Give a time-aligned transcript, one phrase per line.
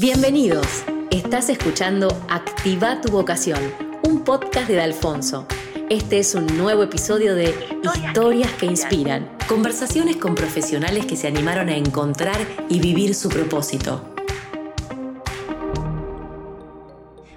[0.00, 0.82] Bienvenidos.
[1.10, 3.60] Estás escuchando Activa tu vocación,
[4.02, 5.46] un podcast de Alfonso.
[5.90, 7.54] Este es un nuevo episodio de
[7.84, 12.38] Historias que inspiran, conversaciones con profesionales que se animaron a encontrar
[12.70, 14.14] y vivir su propósito.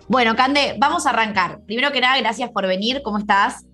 [0.07, 1.59] Bueno, Cande, vamos a arrancar.
[1.65, 3.01] Primero que nada, gracias por venir.
[3.03, 3.65] ¿Cómo estás?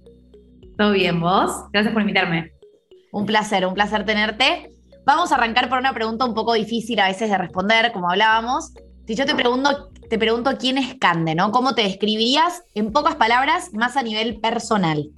[0.79, 1.51] Todo bien, ¿vos?
[1.71, 2.53] Gracias por invitarme.
[3.11, 4.71] Un placer, un placer tenerte.
[5.05, 8.73] Vamos a arrancar por una pregunta un poco difícil a veces de responder, como hablábamos.
[9.07, 11.51] Si yo te pregunto, te pregunto quién es Cande, ¿no?
[11.51, 15.09] ¿Cómo te describirías en pocas palabras, más a nivel personal?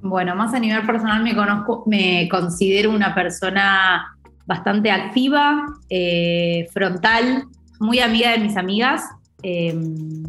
[0.00, 7.44] Bueno, más a nivel personal me conozco, me considero una persona bastante activa, eh, frontal,
[7.80, 9.02] muy amiga de mis amigas
[9.42, 10.22] em,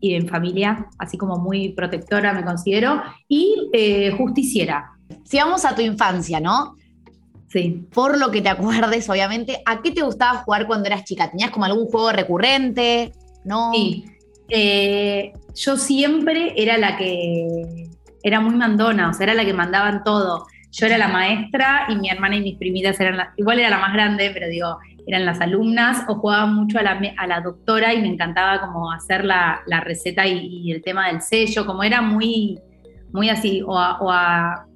[0.00, 4.90] y en familia, así como muy protectora me considero, y eh, justiciera.
[5.24, 6.76] Si vamos a tu infancia, ¿no?
[7.54, 7.86] Sí.
[7.94, 11.30] Por lo que te acuerdes, obviamente, ¿a qué te gustaba jugar cuando eras chica?
[11.30, 13.12] ¿Tenías como algún juego recurrente?
[13.44, 13.70] ¿No?
[13.72, 14.06] Sí.
[14.48, 17.90] Eh, yo siempre era la que
[18.24, 20.48] era muy mandona, o sea, era la que mandaban todo.
[20.72, 23.78] Yo era la maestra y mi hermana y mis primitas eran la, igual era la
[23.78, 27.94] más grande, pero digo, eran las alumnas o jugaba mucho a la, a la doctora
[27.94, 32.58] y me encantaba como hacer la, receta y, el tema del sello, como era muy,
[33.14, 33.78] muy así, o,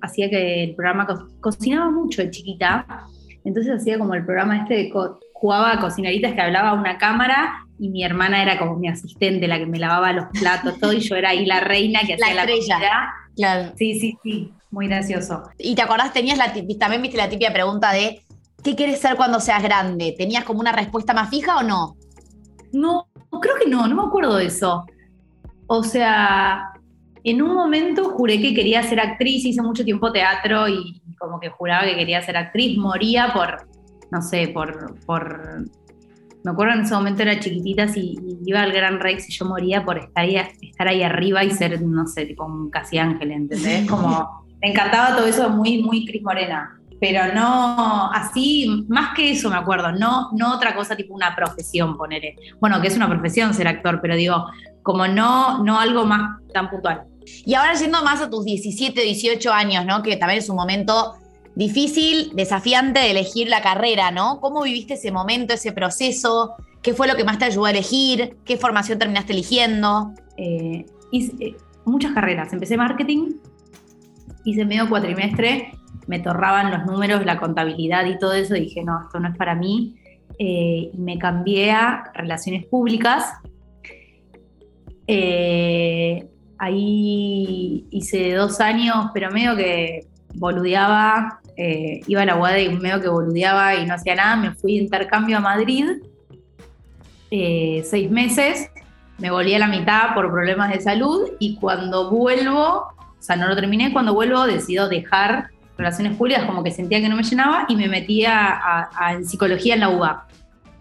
[0.00, 1.06] hacía que el programa
[1.41, 2.86] cocinaba mucho de chiquita,
[3.45, 4.92] entonces hacía como el programa este de
[5.34, 9.48] jugaba a cocineritas que hablaba a una cámara y mi hermana era como mi asistente,
[9.48, 12.34] la que me lavaba los platos, todo, y yo era ahí la reina que hacía
[12.34, 13.72] la, la Claro.
[13.77, 15.42] Sí, sí, sí, muy gracioso.
[15.58, 18.23] Y te acordás, tenías la, también viste la típica pregunta de
[18.62, 20.14] ¿qué quieres ser cuando seas grande?
[20.17, 21.97] ¿Tenías como una respuesta más fija o no?
[22.73, 23.08] No,
[23.41, 24.86] creo que no, no me acuerdo de eso.
[25.67, 26.73] O sea,
[27.24, 31.50] en un momento juré que quería ser actriz, hice mucho tiempo teatro y como que
[31.50, 33.69] juraba que quería ser actriz, moría por,
[34.11, 35.64] no sé, por, por
[36.44, 39.84] me acuerdo en ese momento era chiquitita y, iba al Gran Rex y yo moría
[39.84, 43.89] por estar ahí, estar ahí arriba y ser, no sé, tipo un casi ángel, ¿entendés?
[43.89, 46.77] Como, me encantaba todo eso muy, muy Cris Morena.
[47.01, 51.97] Pero no, así, más que eso me acuerdo, no, no otra cosa tipo una profesión,
[51.97, 52.36] poneré.
[52.61, 54.47] Bueno, que es una profesión ser actor, pero digo,
[54.83, 57.05] como no, no algo más tan puntual.
[57.45, 60.03] Y ahora yendo más a tus 17, 18 años, ¿no?
[60.03, 61.14] Que también es un momento
[61.55, 64.41] difícil, desafiante de elegir la carrera, ¿no?
[64.41, 66.55] ¿Cómo viviste ese momento, ese proceso?
[66.83, 68.37] ¿Qué fue lo que más te ayudó a elegir?
[68.45, 70.13] ¿Qué formación terminaste eligiendo?
[70.37, 72.53] Eh, hice eh, muchas carreras.
[72.53, 73.33] Empecé marketing,
[74.45, 75.73] hice medio cuatrimestre,
[76.08, 78.55] me torraban los números, la contabilidad y todo eso.
[78.55, 79.96] Dije, no, esto no es para mí.
[80.39, 83.35] Eh, y me cambié a relaciones públicas.
[86.58, 93.01] ahí hice dos años, pero medio que boludeaba, eh, iba a la UAD y medio
[93.01, 95.86] que boludeaba y no hacía nada, me fui de intercambio a Madrid,
[97.30, 98.70] eh, seis meses,
[99.19, 103.48] me volví a la mitad por problemas de salud y cuando vuelvo, o sea, no
[103.48, 107.64] lo terminé, cuando vuelvo decido dejar relaciones públicas, como que sentía que no me llenaba
[107.68, 110.27] y me metí a, en psicología en la UBA.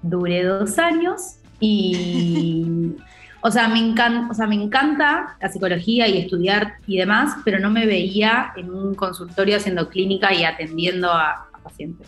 [0.01, 2.95] Duré dos años y
[3.41, 7.59] O sea, me encanta, o sea, me encanta la psicología y estudiar y demás, pero
[7.59, 12.07] no me veía en un consultorio haciendo clínica y atendiendo a, pacientes.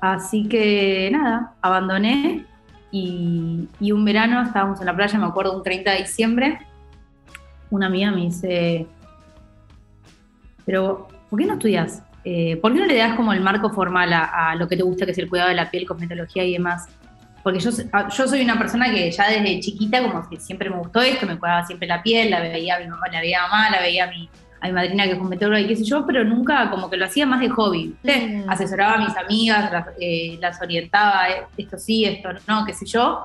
[0.00, 2.44] Así que nada, abandoné
[2.90, 6.58] y, un verano estábamos en la playa, me acuerdo, un 30 de diciembre,
[7.70, 8.86] una amiga me dice,
[10.64, 12.02] pero ¿por qué no estudias?
[12.24, 14.82] Eh, ¿Por qué no le das como el marco formal a, a, lo que te
[14.82, 16.88] gusta, que es el cuidado de la piel, cosmetología y demás?
[17.48, 20.76] porque yo, ah, yo soy una persona que ya desde chiquita como que siempre me
[20.76, 23.48] gustó esto, me cuidaba siempre la piel, la veía a mi mamá, la veía a
[23.48, 24.28] mamá, la veía a mi,
[24.60, 27.06] a mi madrina que es cometóloga y qué sé yo, pero nunca como que lo
[27.06, 27.94] hacía más de hobby.
[28.02, 28.50] Mm.
[28.50, 32.84] Asesoraba a mis amigas, las, eh, las orientaba, eh, esto sí, esto no, qué sé
[32.84, 33.24] yo.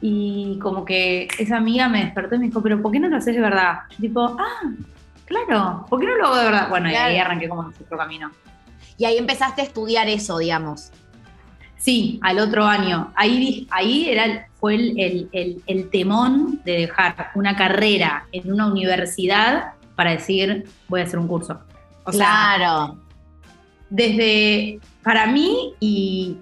[0.00, 3.16] Y como que esa amiga me despertó y me dijo, pero ¿por qué no lo
[3.16, 3.80] haces de verdad?
[3.90, 4.72] Yo tipo, ah,
[5.26, 6.68] claro, ¿por qué no lo hago de verdad?
[6.68, 8.30] Bueno, y ahí arranqué como nuestro camino.
[8.96, 10.90] Y ahí empezaste a estudiar eso, digamos.
[11.76, 13.12] Sí, al otro año.
[13.14, 20.64] Ahí, ahí era, fue el, temón de dejar una carrera en una universidad para decir,
[20.88, 21.60] voy a hacer un curso.
[22.06, 22.98] claro.
[23.90, 26.38] desde, para mí y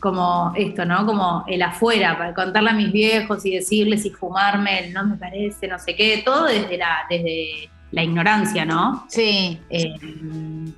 [0.00, 1.06] como esto, ¿no?
[1.06, 5.16] Como el afuera, para contarle a mis viejos y decirles y fumarme el no me
[5.16, 9.04] parece, no sé qué, todo desde la, desde la ignorancia, ¿no?
[9.08, 9.60] Sí.
[9.70, 9.94] Eh,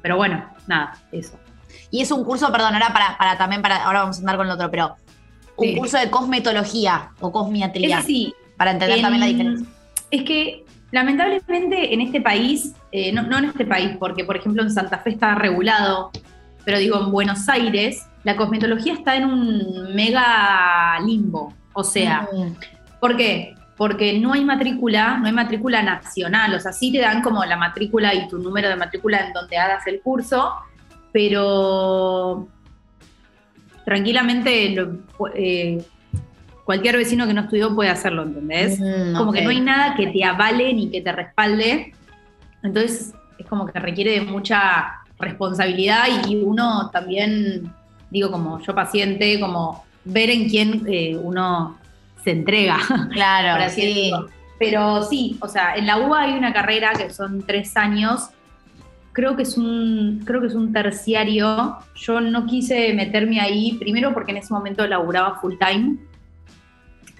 [0.03, 1.39] pero bueno, nada, eso.
[1.91, 4.47] Y es un curso, perdón, ahora para, para también, para, ahora vamos a andar con
[4.47, 4.97] el otro, pero
[5.57, 8.03] un curso de cosmetología o cosmiatría.
[8.03, 8.35] sí.
[8.57, 9.67] Para entender también la diferencia.
[10.11, 14.71] Es que lamentablemente en este país, eh, no, en este país, porque por ejemplo en
[14.71, 16.11] Santa Fe está regulado,
[16.65, 21.53] pero digo, en Buenos Aires, la cosmetología está en un mega limbo.
[21.75, 22.55] O sea, Mm.
[22.99, 23.55] ¿por qué?
[23.77, 27.57] Porque no hay matrícula, no hay matrícula nacional, o sea, sí te dan como la
[27.57, 30.55] matrícula y tu número de matrícula en donde hagas el curso,
[31.13, 32.49] pero
[33.85, 34.99] tranquilamente lo-
[35.35, 35.85] eh,
[36.65, 38.81] cualquier vecino que no estudió puede hacerlo, ¿entendés?
[38.81, 41.93] Mm, como que no hay nada que te avale ni que te respalde.
[42.63, 47.73] Entonces es como que requiere de mucha responsabilidad y uno también,
[48.11, 51.79] digo, como yo paciente, como ver en quién eh, uno
[52.27, 54.13] se entrega, por Claro, así sí.
[54.59, 58.31] Pero sí, o sea, en la UBA hay una carrera que son tres años.
[59.13, 61.77] Creo que es un, creo que es un terciario.
[61.95, 65.99] Yo no quise meterme ahí, primero porque en ese momento laburaba full time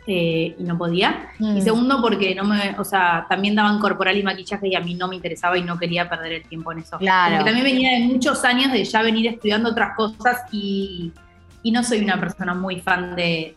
[0.07, 1.29] eh, y no podía.
[1.39, 1.59] Mm.
[1.59, 4.95] Y segundo, porque no me, o sea, también daban corporal y maquillaje y a mí
[4.95, 6.97] no me interesaba y no quería perder el tiempo en eso.
[6.99, 7.37] Claro.
[7.37, 11.13] Porque también venía de muchos años de ya venir estudiando otras cosas y,
[11.63, 13.55] y no soy una persona muy fan de,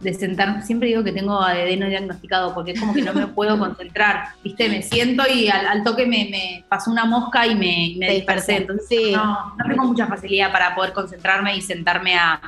[0.00, 0.62] de sentar.
[0.62, 4.28] Siempre digo que tengo ADD no diagnosticado porque es como que no me puedo concentrar.
[4.44, 8.12] Viste, me siento y al, al toque me, me pasó una mosca y me, me
[8.14, 8.56] dispersé.
[8.58, 9.12] Entonces, sí.
[9.14, 12.40] no, no tengo mucha facilidad para poder concentrarme y sentarme a,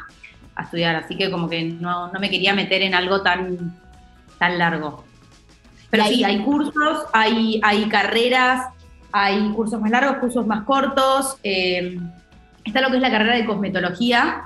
[0.54, 0.96] a estudiar.
[0.96, 3.74] Así que como que no, no me quería meter en algo tan,
[4.38, 5.04] tan largo.
[5.90, 8.66] Pero ahí- sí, hay cursos, hay, hay carreras,
[9.10, 11.38] hay cursos más largos, cursos más cortos.
[11.42, 11.98] eh,
[12.62, 14.42] está lo que es la carrera de cosmetología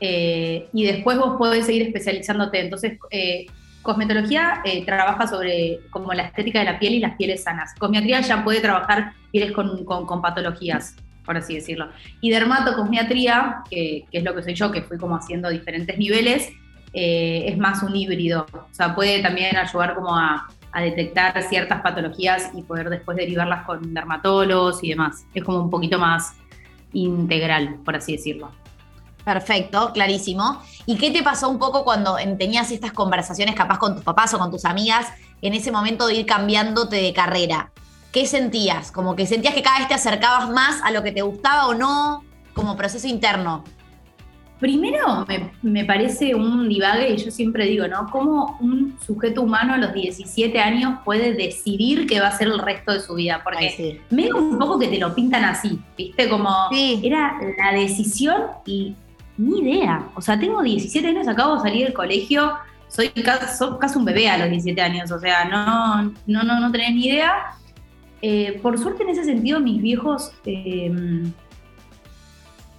[0.00, 2.60] eh, y después vos podés seguir especializándote.
[2.60, 3.46] Entonces, eh,
[3.82, 7.74] cosmetología eh, trabaja sobre como la estética de la piel y las pieles sanas.
[7.78, 11.88] Cosmiatría ya puede trabajar pieles con, con- patologías, por así decirlo.
[12.20, 16.50] Y dermatocosmiatría, que, es lo que soy yo, que fui como haciendo diferentes niveles,
[16.92, 18.46] es más un híbrido.
[18.52, 20.48] O sea, puede también ayudar como a
[20.80, 25.26] detectar ciertas patologías y poder después derivarlas con dermatólogos y demás.
[25.34, 26.34] Es como un poquito más
[26.92, 28.50] integral, por así decirlo.
[29.26, 30.62] Perfecto, clarísimo.
[30.86, 34.32] ¿Y qué te pasó un poco cuando en- tenías estas conversaciones capaz con tus papás
[34.34, 35.08] o con tus amigas
[35.42, 37.72] en ese momento de ir cambiándote de carrera?
[38.12, 38.92] ¿Qué sentías?
[38.92, 41.74] ¿Como que sentías que cada vez te acercabas más a lo que te gustaba o
[41.74, 42.22] no?
[42.54, 43.64] Como proceso interno.
[44.60, 48.08] Primero, me, me parece un divague, y yo siempre digo, ¿no?
[48.12, 52.60] ¿Cómo un sujeto humano a los 17 años puede decidir qué va a ser el
[52.60, 53.40] resto de su vida?
[53.42, 54.00] Porque Ay, sí.
[54.08, 56.28] medio un poco que te lo pintan así, ¿viste?
[56.30, 57.00] Como Sí.
[57.04, 58.94] era la decisión y
[59.38, 60.08] ni idea.
[60.14, 62.54] O sea, tengo 17 años, acabo de salir del colegio,
[62.88, 66.94] soy casi, un bebé a los 17 años, o sea, no, no, no, no tenés
[66.94, 67.52] ni idea.
[68.22, 70.90] Eh, por suerte, en ese sentido, mis viejos, eh,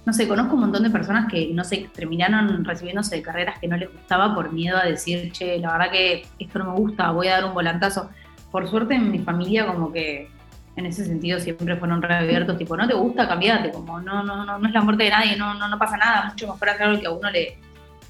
[0.04, 3.68] no sé, conozco un montón de personas que, no sé, terminaron recibiéndose de carreras que
[3.68, 7.10] no les gustaba por miedo a decir, che, la verdad que esto no me gusta,
[7.10, 8.08] voy a dar un volantazo.
[8.50, 10.30] Por suerte, en mi familia, como que
[10.78, 14.58] en ese sentido siempre fueron reabiertos, tipo, no te gusta, cambiate, como no, no, no,
[14.58, 17.00] no es la muerte de nadie, no, no, no pasa nada, mucho mejor hacer algo
[17.00, 17.58] que a uno le,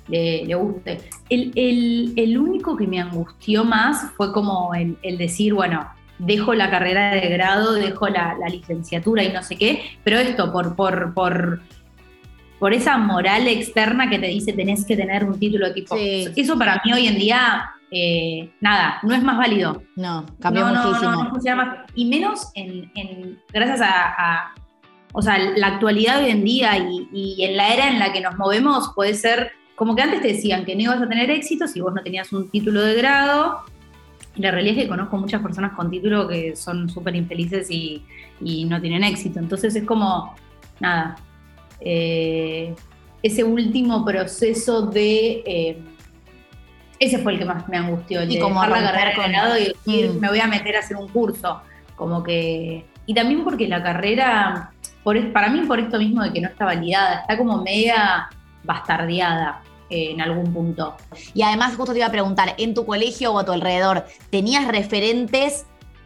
[0.09, 0.99] le, le guste.
[1.29, 5.89] El, el- el único que me angustió más fue como el, el decir, bueno,
[6.19, 10.53] dejo la carrera de grado, dejo la, la licenciatura y no sé qué, pero esto
[10.53, 11.61] por, por, por,
[12.59, 15.97] por esa moral externa que te dice tenés que tener un título tipo.
[15.97, 16.27] Sí.
[16.35, 19.83] Eso para mí hoy en día, eh, nada, no es más válido.
[19.97, 21.11] No, cambió no, no, muchísimo.
[21.13, 21.77] No, no funciona más.
[21.95, 24.55] Y menos en, en- gracias a, a-
[25.13, 28.21] o sea, la actualidad hoy en día y, y en la era en la que
[28.21, 31.67] nos movemos puede ser, como que antes te decían que no ibas a tener éxito
[31.67, 33.61] si vos no tenías un título de grado.
[34.37, 38.05] La realidad es que conozco muchas personas con título que son súper infelices y,
[38.41, 39.39] y no tienen éxito.
[39.41, 40.35] Entonces es como,
[40.79, 41.17] nada,
[41.81, 42.75] eh,
[43.23, 45.43] ese último proceso de...
[45.47, 45.79] eh,
[46.99, 49.31] ese fue el que más me angustió, el Y de como dejar la carrera con-
[49.31, 50.19] grado y decir, Mm.
[50.21, 51.61] me voy a meter a hacer un curso.
[51.97, 52.87] Como que.
[53.07, 54.71] Y también porque la carrera,
[55.03, 58.29] por, para mí, por esto mismo de que no está validada, está como media
[58.65, 60.97] bastardeada eh, en algún punto.
[61.35, 64.69] Y además, justo te iba a preguntar, en tu colegio o a tu alrededor, ¿tenías
[64.69, 65.65] referentes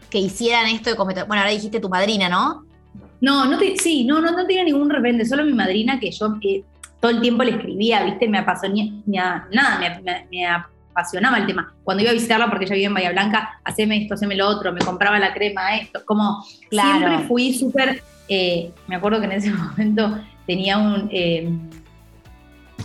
[0.08, 1.24] que hicieran esto de cometer?
[1.26, 2.64] Bueno, ahora dijiste tu madrina, ¿no?
[3.20, 6.34] No, no te, sí, no, no, no tenía ningún repente, solo mi madrina que yo
[6.42, 6.62] eh,
[7.00, 8.28] todo el tiempo le escribía, ¿viste?
[8.28, 10.46] Me apasionía, me a- nada, me, me- me
[10.92, 11.72] apasionaba el tema.
[11.82, 14.72] Cuando iba a visitarla, porque ella vivía en Bahía Blanca, haceme esto, haceme lo otro,
[14.72, 16.98] me compraba la crema, esto, como Claro.
[16.98, 21.50] siempre fui súper, eh, me acuerdo que en ese momento tenía un, eh,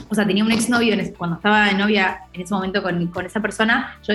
[0.09, 3.39] o sea, tenía un exnovio, cuando estaba de novia en ese momento con, con esa
[3.41, 4.13] persona, yo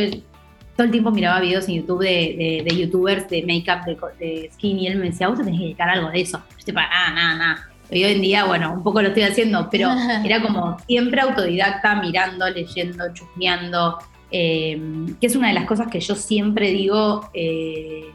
[0.74, 3.84] todo el tiempo miraba videos en YouTube de, de- de youtubers de make-up,
[4.18, 6.38] de, skin, y él me decía, vos te tenés que dedicar a algo de eso.
[6.52, 7.68] Yo estoy para nada, nada, nada.
[7.92, 9.90] Y hoy en día, bueno, un poco lo estoy haciendo, pero
[10.24, 13.98] era como siempre autodidacta, mirando, leyendo, chusmeando,
[14.30, 14.80] eh,
[15.20, 18.06] que es una de las cosas que yo siempre digo, eh,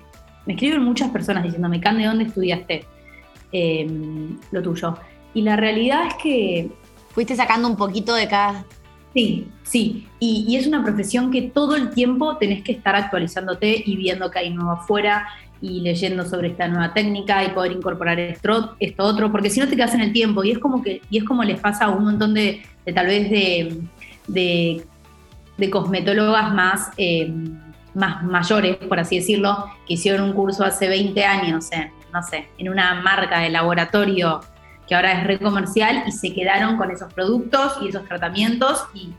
[0.45, 2.85] me escriben muchas personas diciéndome, Cande, ¿dónde estudiaste
[3.51, 3.87] eh,
[4.51, 4.97] lo tuyo?
[5.33, 6.71] Y la realidad es que...
[7.09, 8.63] Fuiste sacando un poquito de cada...
[9.11, 10.07] Sí, sí.
[10.19, 14.29] Y, y, es una profesión que todo el tiempo tenés que estar actualizándote y viendo
[14.29, 15.27] que hay nuevo afuera
[15.61, 19.67] y leyendo sobre esta nueva técnica y poder incorporar esto, esto otro, porque si no
[19.67, 21.89] te quedas en el tiempo y es como que y es como les pasa a
[21.89, 23.81] un montón de, tal vez de,
[25.57, 27.33] de, cosmetólogas más, eh,
[27.93, 32.47] más mayores, por así decirlo, que hicieron un curso hace 20 años en, no sé,
[32.57, 34.41] en una marca de laboratorio
[34.87, 39.13] que ahora es red comercial y se quedaron con esos productos y esos tratamientos y,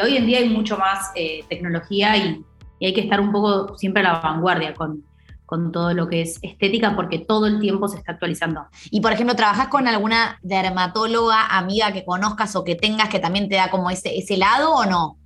[0.00, 2.44] hoy en día hay mucho más eh, tecnología y
[2.80, 5.04] hay que estar un poco siempre a la vanguardia con,
[5.52, 8.68] con todo lo que es estética porque todo el tiempo se está actualizando.
[8.90, 13.50] Y por ejemplo, ¿trabajas con alguna dermatóloga, amiga que conozcas o que tengas que también
[13.50, 15.18] te da como ese, ese lado o no?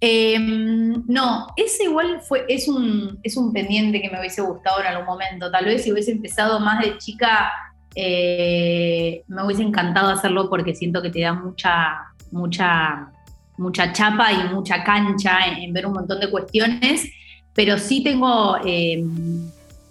[0.00, 4.86] Em, no, ese igual fue, es un, es un pendiente que me hubiese gustado en
[4.86, 5.50] algún momento.
[5.50, 7.50] Tal vez si hubiese empezado más de chica,
[7.96, 13.10] eh, me hubiese encantado hacerlo porque siento que te da mucha, mucha,
[13.58, 17.10] mucha chapa y mucha cancha en ver un montón de cuestiones
[17.56, 19.02] pero sí tengo eh,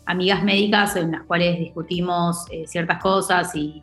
[0.05, 3.81] amigas médicas en las cuales discutimos eh, ciertas cosas y,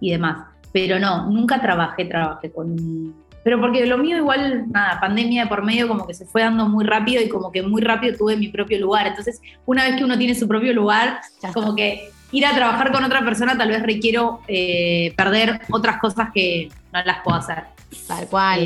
[0.00, 0.48] demás.
[0.72, 3.14] Pero no, nunca trabajé, trabajé con...
[3.42, 6.68] Pero porque lo mío igual, nada, pandemia de por medio como que se fue dando
[6.68, 9.06] muy rápido y como que muy rápido tuve mi propio lugar.
[9.06, 11.20] Entonces, una vez que uno tiene su propio lugar,
[11.54, 16.30] como que ir a trabajar con otra persona tal vez requiero eh, perder otras cosas
[16.34, 17.64] que no las puedo hacer.
[18.08, 18.60] Tal cual.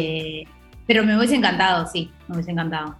[0.86, 2.96] pero me hubiese encantado, sí, me hubiese encantado.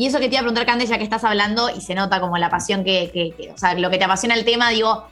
[0.00, 2.22] Y eso que te iba a preguntar, Cande, ya que estás hablando y se nota
[2.22, 5.04] como la pasión que, o sea, lo que te apasiona el tema, digo,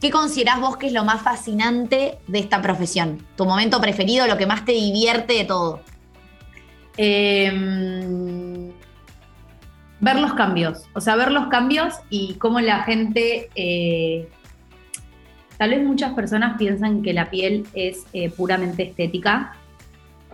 [0.00, 3.24] ¿qué considerás vos que es lo más fascinante de esta profesión?
[3.36, 5.80] ¿Tu momento preferido, lo que más te divierte de todo?
[6.96, 8.72] Em,
[10.00, 14.28] ver los cambios, o sea, ver los cambios y cómo la gente, eh,
[15.56, 19.52] tal vez muchas personas piensan que la piel es eh, puramente estética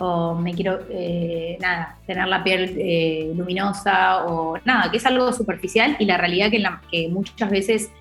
[0.05, 5.33] o me quiero, eh, nada, tener la piel eh, luminosa o nada, que es algo
[5.33, 6.51] superficial y la realidad
[6.91, 7.93] que, muchas veces,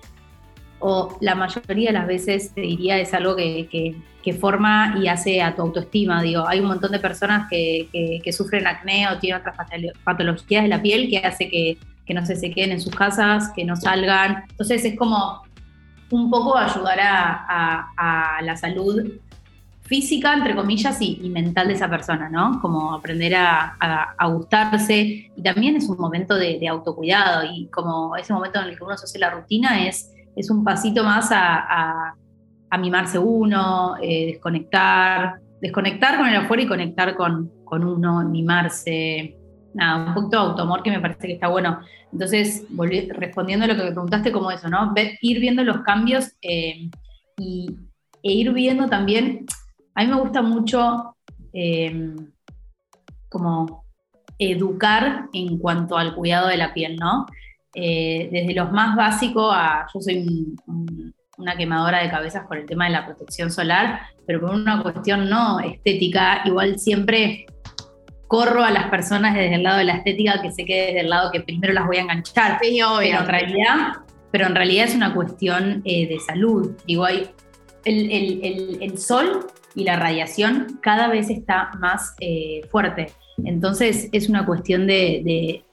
[0.80, 3.94] o la mayoría de las veces te diría es algo que,
[4.40, 6.20] forma y hace a tu autoestima.
[6.22, 9.54] Digo, hay un montón de personas que, sufren acné o tienen otras
[10.02, 11.78] patologías de la piel que hace que,
[12.12, 14.42] no se, se queden en sus casas, que no salgan.
[14.50, 15.42] Entonces es como
[16.10, 19.20] un poco ayudar a la salud
[19.92, 22.62] física, entre comillas, y, mental de esa persona, ¿no?
[22.62, 23.76] Como aprender a,
[24.32, 25.30] gustarse.
[25.36, 28.96] Y también es un momento de, autocuidado y como ese momento en el que uno
[28.96, 32.14] se hace la rutina es, es un pasito más a,
[32.80, 39.36] mimarse uno, eh, desconectar, desconectar con el afuera y conectar con, uno, mimarse.
[39.74, 41.80] Nada, un poquito de autoamor que me parece que está bueno.
[42.14, 42.64] Entonces,
[43.10, 44.94] respondiendo a lo que me preguntaste, como eso, ¿no?
[45.20, 46.88] ir viendo los cambios eh,
[47.36, 47.76] y,
[48.22, 49.44] e ir viendo también
[49.94, 51.16] a mí me gusta mucho
[51.52, 52.16] em,
[53.28, 53.84] como
[54.38, 57.26] educar en cuanto al cuidado de la piel, ¿no?
[57.74, 60.54] Eh, desde los más básicos a, yo soy
[61.38, 65.28] una quemadora de cabezas por el tema de la protección solar, pero por una cuestión
[65.30, 67.46] no estética, igual siempre
[68.28, 71.10] corro a las personas desde el lado de la estética que se quede desde el
[71.10, 72.58] lado que primero las voy a enganchar.
[72.62, 73.92] Sí, Pero en realidad,
[74.30, 76.72] pero en realidad es una cuestión eh, de salud.
[76.86, 77.30] Digo, hay
[77.84, 83.12] el, el sol y la radiación cada vez está más eh, fuerte.
[83.44, 85.64] Entonces es una cuestión de,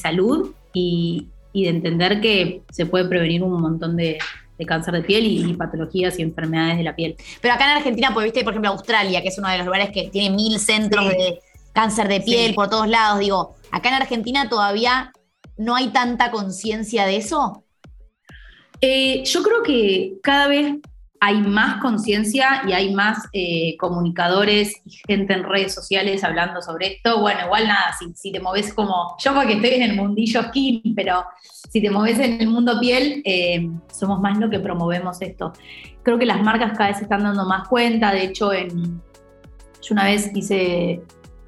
[0.00, 4.18] salud y, de entender que se puede prevenir un montón de,
[4.66, 7.16] cáncer de piel y, patologías y enfermedades de la piel.
[7.40, 9.90] Pero acá en Argentina, pues viste, por ejemplo, Australia, que es uno de los lugares
[9.90, 11.40] que tiene mil centros de
[11.72, 15.12] cáncer de piel por todos lados, digo, acá en Argentina todavía
[15.56, 17.64] no hay tanta conciencia de eso.
[18.80, 20.76] Eh, yo creo que cada vez
[21.20, 26.94] hay más conciencia y hay más eh, comunicadores y gente en redes sociales hablando sobre
[26.94, 27.20] esto.
[27.20, 31.24] Bueno, igual nada, si, te moves como, yo porque estoy en el mundillo skin, pero
[31.42, 35.52] si te moves en el mundo piel, eh, somos más lo que promovemos esto.
[36.02, 39.02] Creo que las marcas cada vez se están dando más cuenta, de hecho, en,
[39.82, 41.02] yo una vez hice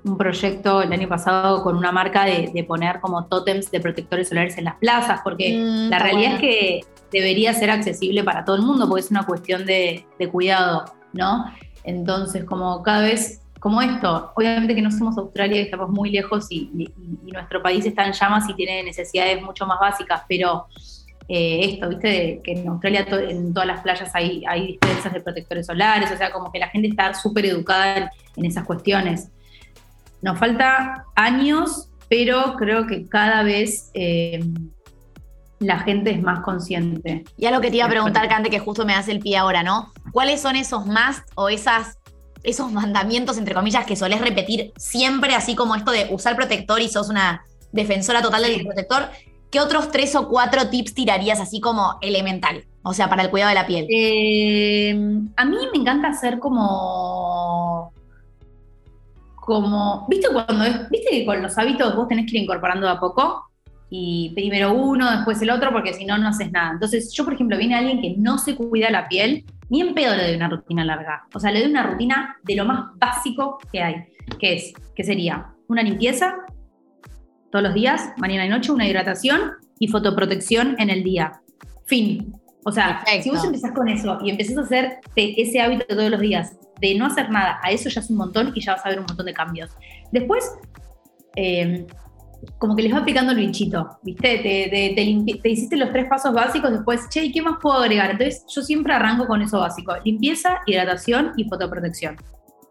[0.04, 4.56] un proyecto el año pasado con una marca de, poner como tótems de protectores solares
[4.58, 8.62] en las plazas, porque mm, la realidad es que debería ser accesible para todo el
[8.62, 11.52] mundo, porque es una cuestión de, cuidado, ¿no?
[11.84, 16.46] Entonces, como cada vez, como esto, obviamente que no somos Australia y estamos muy lejos
[16.50, 16.92] y,
[17.32, 20.66] nuestro país está en llamas y tiene necesidades mucho más básicas, pero
[21.28, 26.10] eh, esto, viste, que en Australia en todas las playas hay, dispensas de protectores solares,
[26.10, 29.30] o sea, como que la gente está súper educada en, esas cuestiones.
[30.22, 33.90] Nos falta años, pero creo que cada vez...
[33.94, 34.40] Eh,
[35.60, 37.24] la gente es más consciente.
[37.36, 39.62] Y algo que te iba a preguntar, Cante, que justo me hace el pie ahora,
[39.62, 39.92] ¿no?
[40.12, 41.98] ¿cuáles son esos must o esas,
[42.42, 46.88] esos mandamientos, entre comillas, que solés repetir siempre, así como esto de usar protector y
[46.88, 49.10] sos una defensora total del protector?
[49.50, 52.64] ¿Qué otros tres o cuatro tips tirarías así como elemental?
[52.82, 53.86] O sea, para el cuidado de la piel.
[53.90, 54.92] Eh,
[55.36, 57.92] a mí me encanta hacer como.
[59.34, 60.06] Como.
[60.08, 63.00] ¿Viste cuando es, ¿Viste que con los hábitos vos tenés que ir incorporando de a
[63.00, 63.49] poco?
[63.90, 66.70] Y primero uno, después el otro, porque si no, no haces nada.
[66.72, 70.14] Entonces, yo, por ejemplo, viene alguien que no se cuida la piel, ni en pedo
[70.14, 71.24] le doy una rutina larga.
[71.34, 73.96] O sea, le doy una rutina de lo más básico que hay,
[74.38, 76.36] que es, que sería una limpieza
[77.50, 81.40] todos los días, mañana y noche, una hidratación y fotoprotección en el día.
[81.86, 82.32] Fin.
[82.64, 86.20] O sea, si vos empezás con eso y empezás a hacer ese hábito todos los
[86.20, 88.90] días de no hacer nada, a eso ya es un montón y ya vas a
[88.90, 89.70] ver un montón de cambios.
[90.12, 90.52] Después,
[91.36, 91.86] eh,
[92.58, 94.38] como que les va aplicando el bichito, ¿viste?
[94.38, 98.10] Te, te, hiciste los tres pasos básicos, después, che, ¿y qué más puedo agregar?
[98.10, 102.16] Entonces, yo siempre arranco con eso básico: limpieza, hidratación y fotoprotección.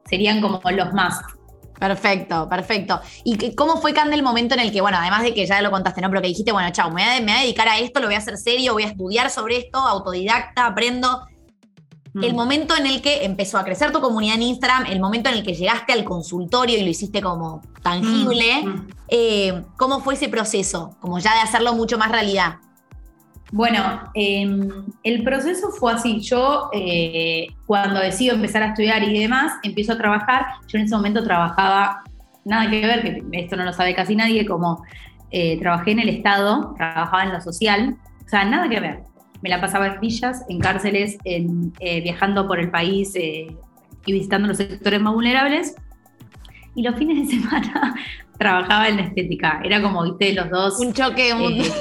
[0.06, 1.20] Serían como los más.
[1.80, 3.00] Perfecto, perfecto.
[3.24, 5.72] ¿Y cómo fue, Cande, el momento en el que, bueno, además de que ya lo
[5.72, 6.10] contaste, ¿no?
[6.10, 8.38] Pero que dijiste, bueno, chao, me voy, a, dedicar a esto, lo voy a hacer
[8.38, 11.26] serio, voy a estudiar sobre esto, autodidacta, aprendo.
[12.16, 12.36] El mm.
[12.36, 15.44] momento en el que empezó a crecer tu comunidad en Instagram, el momento en el
[15.44, 18.88] que llegaste al consultorio y lo hiciste como tangible, mm, mm.
[19.10, 20.96] Eh, ¿cómo fue ese proceso?
[21.00, 22.58] Como ya de hacerlo mucho más realidad.
[23.51, 24.70] Bueno, em,
[25.04, 26.20] el proceso fue así.
[26.20, 30.46] Yo eh, cuando decido empezar a estudiar y demás, empiezo a trabajar.
[30.68, 32.04] Yo en ese momento trabajaba,
[32.46, 34.84] nada que ver, que esto no lo sabe casi nadie, como
[35.32, 39.04] eh, trabajé en el Estado, trabajaba en lo social, o sea, nada que ver.
[39.41, 43.55] Me la pasaba en villas, en cárceles, en, eh, viajando por el país y
[44.05, 45.75] visitando los sectores más vulnerables.
[46.75, 47.96] Y los fines de semana
[48.39, 49.62] trabajaba en la estética.
[49.63, 50.79] Era como, viste, los dos.
[50.79, 51.29] Un choque.
[51.29, 51.72] Eh,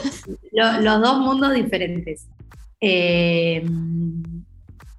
[0.52, 2.26] los dos mundos diferentes.
[2.80, 3.64] Eh,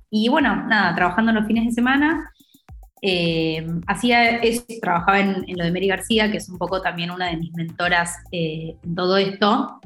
[0.09, 2.31] y bueno, nada, trabajando en los fines de semana.
[3.01, 7.27] Eh, hacía eso, trabajaba en, lo de Mary García, que es un poco también una
[7.27, 9.78] de mis mentoras en todo esto.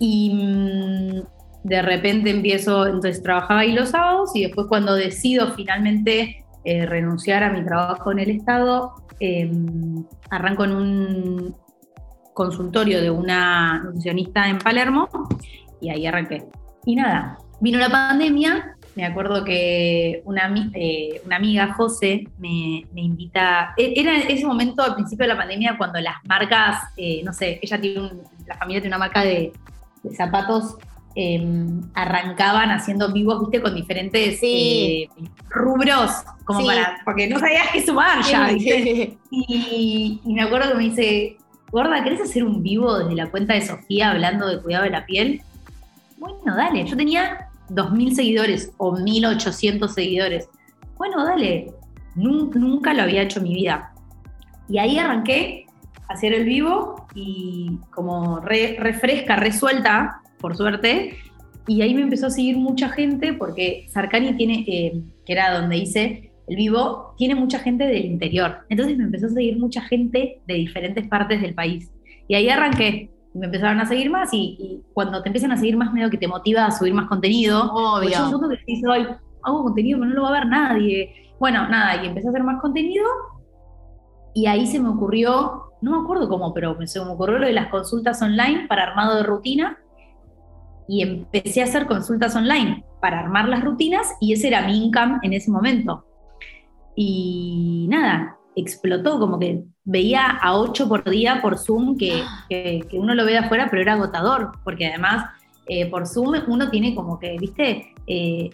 [0.00, 1.22] Y mm,
[1.62, 7.50] de repente empiezo, entonces trabajaba ahí los sábados y después cuando decido finalmente renunciar a
[7.50, 11.56] mi trabajo en el Estado, Em, arranco en un
[12.32, 15.10] consultorio de una nutricionista en Palermo
[15.78, 16.44] y ahí arranqué.
[16.86, 23.74] Y nada, vino la pandemia, me acuerdo que una, eh, una amiga, José, me, invita,
[23.76, 27.60] e, era ese momento al principio de la pandemia cuando las marcas, eh, no sé,
[27.60, 28.12] ella tiene
[28.46, 29.52] la familia tiene una marca de,
[30.02, 30.76] de zapatos
[31.16, 35.08] Em, arrancaban haciendo vivos, viste, con diferentes eh,
[35.48, 36.08] rubros,
[36.44, 38.48] como para, porque no sabías qué sumar ya,
[39.32, 41.36] Y, me acuerdo que me dice,
[41.72, 45.04] gorda, ¿querés hacer un vivo desde la cuenta de Sofía hablando de cuidado de la
[45.04, 45.42] piel?
[46.16, 50.48] Bueno, dale, yo tenía 2.000 seguidores o 1.800 seguidores.
[50.96, 51.74] Bueno, dale,
[52.14, 53.92] nunca lo había hecho en mi vida.
[54.68, 55.66] Y ahí arranqué
[56.08, 61.16] a hacer el vivo y como refresca, resuelta, por suerte.
[61.66, 65.76] Y ahí me empezó a seguir mucha gente porque Sarkani tiene, eh, que era donde
[65.76, 68.58] hice el vivo, tiene mucha gente del interior.
[68.68, 71.90] Entonces me empezó a seguir mucha gente de diferentes partes del país.
[72.26, 73.10] Y ahí arranqué.
[73.32, 76.18] Y me empezaron a seguir más y, cuando te empiezan a seguir más, medio que
[76.18, 77.72] te motiva a subir más contenido.
[77.72, 78.10] Obvio.
[78.10, 78.82] Yo que decís,
[79.42, 81.32] hago contenido, pero no lo va a ver nadie.
[81.38, 83.06] Bueno, nada, y empecé a hacer más contenido.
[84.34, 87.52] Y ahí se me ocurrió, no me acuerdo cómo, pero se me ocurrió lo de
[87.52, 89.78] las consultas online para armado de rutina
[90.88, 95.18] y empecé a hacer consultas online para armar las rutinas y ese era mi income
[95.22, 96.04] en ese momento.
[96.96, 102.22] Y nada, explotó, como que veía a 8 por día por Zoom, que,
[102.92, 105.26] uno lo ve de afuera, pero era agotador, porque además
[105.66, 108.50] eh, por Zoom uno tiene como que, viste, eh,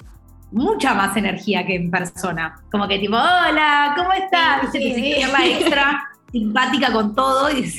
[0.50, 2.56] mucha más energía que en persona.
[2.70, 4.70] Como que tipo, hola, ¿cómo estás?
[4.72, 7.72] Sí, sí, extra, simpática con todo y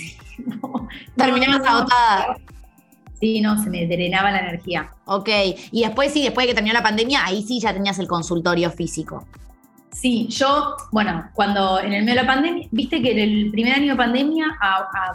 [1.16, 2.38] terminé más agotada.
[3.20, 4.92] Sí, no, se me drenaba la energía.
[5.06, 5.30] Ok,
[5.72, 8.70] y después sí, después de que terminó la pandemia, ahí sí ya tenías el consultorio
[8.72, 9.26] físico.
[9.92, 13.74] Sí, yo, bueno, cuando en el medio de la pandemia, viste que en el primer
[13.74, 14.46] año de pandemia,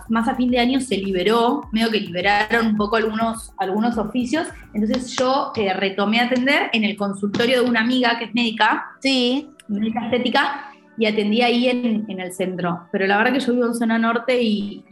[0.08, 4.48] más a fin de año se liberó, medio que liberaron un poco algunos, algunos oficios,
[4.74, 8.86] entonces yo eh, retomé a atender en el consultorio de una amiga que es médica,
[9.00, 9.50] sí.
[9.68, 12.88] médica estética, y atendí ahí en, en el centro.
[12.92, 14.84] Pero la verdad que yo vivo en zona norte y,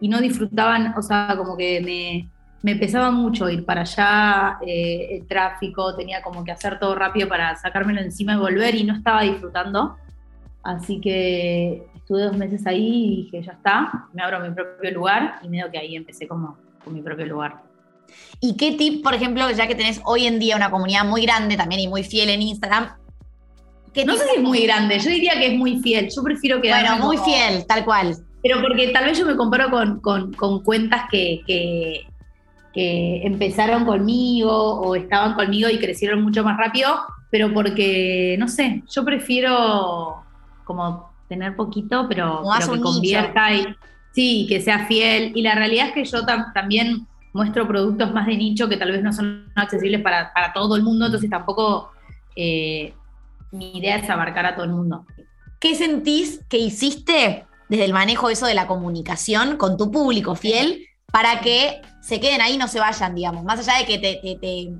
[0.00, 2.28] y no disfrutaban, o sea, como que me,
[2.62, 7.28] me pesaba mucho ir para allá, eh, el tráfico, tenía como que hacer todo rápido
[7.28, 9.96] para sacármelo encima y volver y no estaba disfrutando.
[10.62, 15.38] Así que estuve dos meses ahí y dije, ya está, me abro mi propio lugar
[15.42, 17.62] y medio que ahí empecé como con mi propio lugar.
[18.40, 21.56] ¿Y qué tip, por ejemplo, ya que tenés hoy en día una comunidad muy grande
[21.56, 22.90] también y muy fiel en Instagram?
[23.96, 26.08] ¿Qué no sé si es muy grande, yo diría que es muy fiel.
[26.14, 26.68] Yo prefiero que.
[26.68, 28.14] Bueno, muy fiel, tal cual.
[28.42, 29.70] Pero porque tal vez yo me comparo
[30.02, 32.06] con, cuentas que, que,
[33.24, 36.94] empezaron conmigo o estaban conmigo y crecieron mucho más rápido,
[37.30, 40.22] pero porque, no sé, yo prefiero
[40.64, 43.66] como tener poquito, pero, que convierta y
[44.12, 45.32] sí, que sea fiel.
[45.34, 49.02] Y la realidad es que yo también muestro productos más de nicho que tal vez
[49.02, 51.90] no son accesibles para, todo el mundo, entonces tampoco
[52.36, 52.92] eh,
[53.56, 55.06] mi idea es abarcar a todo el mundo.
[55.60, 60.86] ¿Qué sentís que hiciste desde el manejo eso de la comunicación con tu público fiel
[61.10, 63.44] para que se queden ahí y no se vayan, digamos?
[63.44, 64.72] Más allá de que te...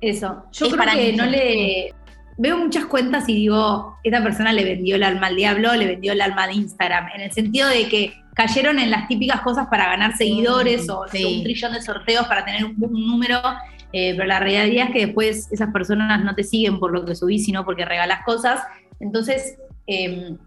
[0.00, 1.94] eso, yo creo que no le...
[2.38, 6.12] Veo muchas cuentas y digo, esta persona le vendió el alma al diablo, le vendió
[6.12, 9.86] el alma de Instagram, en el sentido de que cayeron en las típicas cosas para
[9.86, 13.42] ganar seguidores o un trillón de sorteos para tener un, número,
[13.92, 17.14] eh, pero la realidad es que después esas personas no te siguen por lo que
[17.14, 18.60] subís, sino porque regalas cosas.
[19.00, 20.38] Entonces, em,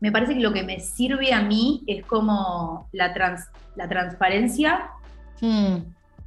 [0.00, 3.12] me parece que lo que me sirve a mí es como la,
[3.76, 4.90] la transparencia,
[5.40, 5.76] hmm.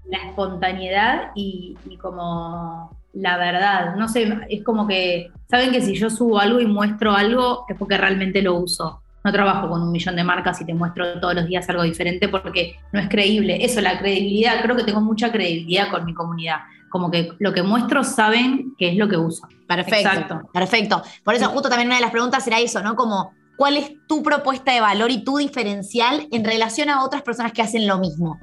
[0.10, 3.96] la espontaneidad y, y, como la verdad.
[3.96, 7.78] No sé, es como que, saben que si yo subo algo y muestro algo es
[7.78, 9.02] porque realmente lo uso.
[9.24, 12.28] No trabajo con un millón de marcas y te muestro todos los días algo diferente
[12.28, 13.64] porque no es creíble.
[13.64, 16.58] Eso, la credibilidad, creo que tengo mucha credibilidad con mi comunidad.
[16.90, 19.48] Como que lo que muestro saben que es lo que uso.
[19.68, 20.42] Perfecto.
[20.52, 21.04] Perfecto.
[21.24, 22.96] Por eso, justo también una de las preguntas era eso, ¿no?
[22.96, 27.54] Como, ¿cuál es tu propuesta de valor y tu diferencial en relación a otras personas
[27.54, 28.40] que hacen lo mismo?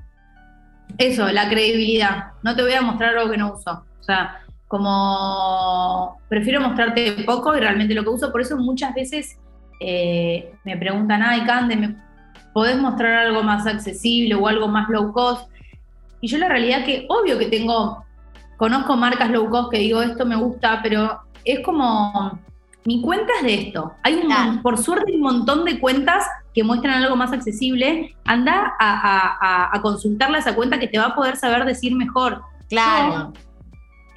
[0.97, 2.33] Eso, la credibilidad.
[2.43, 3.85] No te voy a mostrar algo que no uso.
[4.01, 8.31] O sea, como prefiero mostrarte poco y realmente lo que uso.
[8.31, 9.39] Por eso muchas veces
[9.81, 11.97] eh, me preguntan, ay, Cande, ¿me
[12.53, 15.51] podés mostrar algo más accesible o algo más low cost?
[16.21, 18.05] Y yo la realidad que, obvio que tengo,
[18.57, 22.39] conozco marcas low cost que digo, esto me gusta, pero es como,
[22.85, 23.93] mi cuenta es de esto.
[24.03, 28.17] Hay un, por suerte un montón de cuentas que muestran algo más accesible.
[28.25, 32.43] Anda a, a, consultarle a esa cuenta que te va a poder saber decir mejor.
[32.69, 33.33] Claro.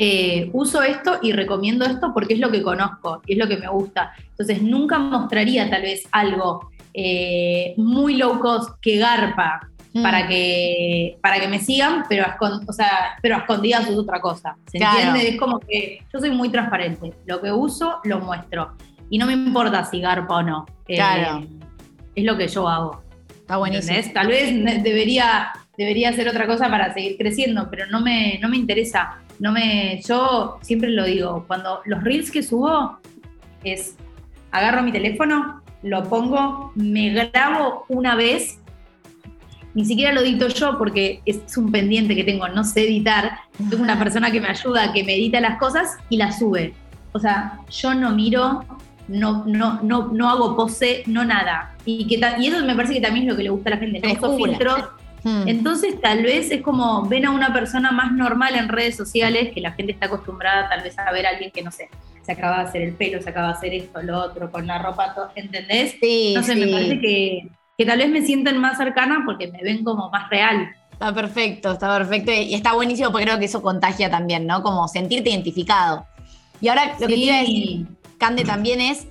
[0.04, 3.58] Eh, uso esto y recomiendo esto porque es lo que conozco y es lo que
[3.58, 4.14] me gusta.
[4.32, 10.02] Entonces nunca mostraría tal vez algo eh, muy low cost que garpa mm.
[10.02, 12.36] para, que, para que me sigan, pero a,
[12.68, 14.58] o sea, pero escondidas es otra cosa.
[14.72, 15.30] ¿Se entiende?
[15.30, 17.14] Es como que yo soy muy transparente.
[17.28, 18.72] Lo que uso, lo muestro.
[19.12, 20.66] Y no me importa si garpa o no.
[20.88, 21.46] Eh, claro.
[22.16, 23.04] Es lo que yo hago.
[23.30, 24.00] Está buenísimo.
[24.16, 28.58] Tal vez debería, debería hacer otra cosa para seguir creciendo, pero no me, no me
[28.58, 33.00] interesa no me, yo siempre lo digo, cuando los reels que subo
[33.64, 33.96] es,
[34.52, 38.60] agarro mi teléfono, lo pongo, me grabo una vez,
[39.74, 43.82] ni siquiera lo edito yo porque es un pendiente que tengo, no sé editar, tengo
[43.82, 46.76] una persona que me ayuda, que me edita las cosas y las sube.
[47.14, 48.64] O sea, yo no miro,
[49.08, 51.76] no, no, no, no hago pose, no nada.
[51.84, 53.80] Y, que, y eso me parece que también es lo que le gusta a la
[53.80, 54.02] gente.
[54.22, 54.84] No filtros,
[55.24, 55.48] Hmm.
[55.48, 59.62] Entonces, tal vez es como ven a una persona más normal en redes sociales, que
[59.62, 61.90] la gente está acostumbrada tal vez a ver a alguien que, no sé,
[62.22, 64.80] se acaba de hacer el pelo, se acaba de hacer esto, lo otro, con la
[64.80, 65.96] ropa, ¿entendés?
[66.02, 69.84] Sí, Entonces, me parece que, que tal vez me sienten más cercana porque me ven
[69.84, 70.70] como más real.
[70.92, 72.32] Está perfecto, está perfecto.
[72.32, 74.62] Y está buenísimo porque creo que eso contagia también, ¿no?
[74.62, 76.06] Como sentirte identificado.
[76.62, 77.88] Y ahora lo que te iba a decir,
[78.20, 79.08] Cande, también es,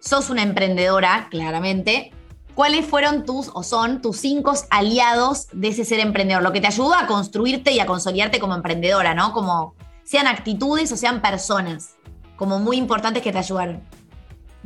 [0.00, 2.10] sos una emprendedora, claramente,
[2.54, 6.42] ¿cuáles fueron tus o son tus cinco aliados de ese ser emprendedor?
[6.42, 9.32] Lo que te ayuda a construirte y a consolidarte como emprendedora, ¿no?
[9.32, 11.96] Como sean actitudes o sean personas,
[12.36, 13.82] como muy importantes que te ayudaron.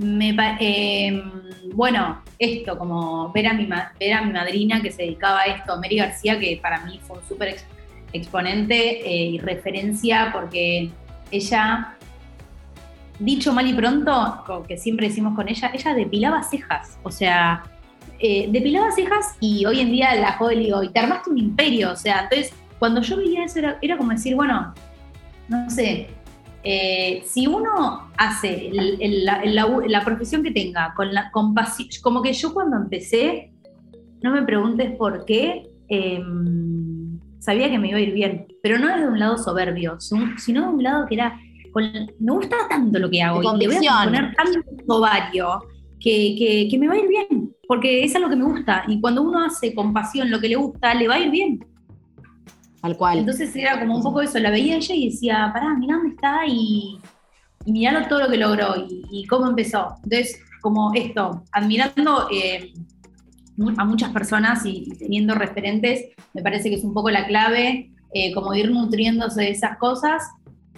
[0.01, 1.23] Em,
[1.75, 5.77] bueno, esto, como ver a, mi, ver a mi madrina que se dedicaba a esto,
[5.77, 7.57] Mary García, que para mí fue un súper
[8.13, 10.91] exponente eh, y referencia porque
[11.31, 11.97] ella
[13.19, 16.99] dicho mal y pronto, que siempre decimos con ella, ella depilaba cejas.
[17.03, 17.65] O sea,
[18.21, 21.93] eh, depilaba cejas y hoy en día la joven digo, y te armaste un imperio.
[21.93, 24.75] O sea, entonces, cuando yo veía eso era, como decir, bueno,
[25.49, 26.09] no sé,
[26.65, 32.77] eh, si uno hace la, profesión que tenga, con la compasión, como que yo cuando
[32.77, 33.53] empecé,
[34.23, 38.89] no me preguntes por qué, em, sabía que me iba a ir bien, pero no
[38.89, 41.41] desde un lado soberbio, sino de un lado que era,
[42.19, 45.61] me gusta tanto lo que hago, y le voy a poner tanto ovario
[46.01, 47.38] que, me va a ir bien,
[47.69, 48.83] porque es algo que me gusta.
[48.89, 51.65] Y cuando uno hace con pasión lo que le gusta, le va a ir bien.
[52.81, 53.19] Tal cual.
[53.19, 56.47] Entonces era como un poco eso, la veía ella y decía, pará, mirá dónde está
[56.47, 56.99] y,
[57.67, 58.75] y todo lo que logró
[59.11, 59.97] y, cómo empezó.
[60.03, 62.73] Entonces, como esto, admirando eh,
[63.77, 68.33] a muchas personas y, teniendo referentes, me parece que es un poco la clave, eh,
[68.33, 70.23] como ir nutriéndose de esas cosas.